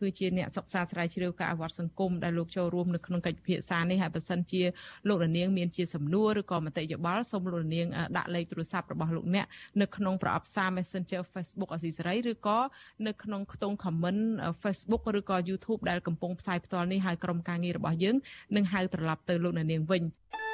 [0.00, 4.62] គឺជាអ្នកសិក្សាស្រាវជ្រាវការអវត្តសង្គមដែលលោកចូលរួមនៅក្នុងកិច្ចពិភាក្សានេះហើយបើសិនជា
[5.08, 7.86] លោកនាងមានជាសំណួរឬក៏មតិយោបល់សូមលោកនាង
[8.16, 9.46] ដាក់លេខទូរស័ព្ទរបស់លោកអ្នក
[9.80, 12.58] នៅក្នុងប្រអប់សារ Messenger Facebook អសីសេរីឬក៏
[13.06, 14.22] នៅក្នុងខ្ទង់ comment
[14.62, 18.16] Facebook ឬក៏ YouTube ដែលកំពុងផ្សាយផ្ទាល់នេះហើយក្រុមការងាររបស់យើង
[18.56, 20.04] នឹងហៅត្រឡប់ទៅលោកនាងវិញ។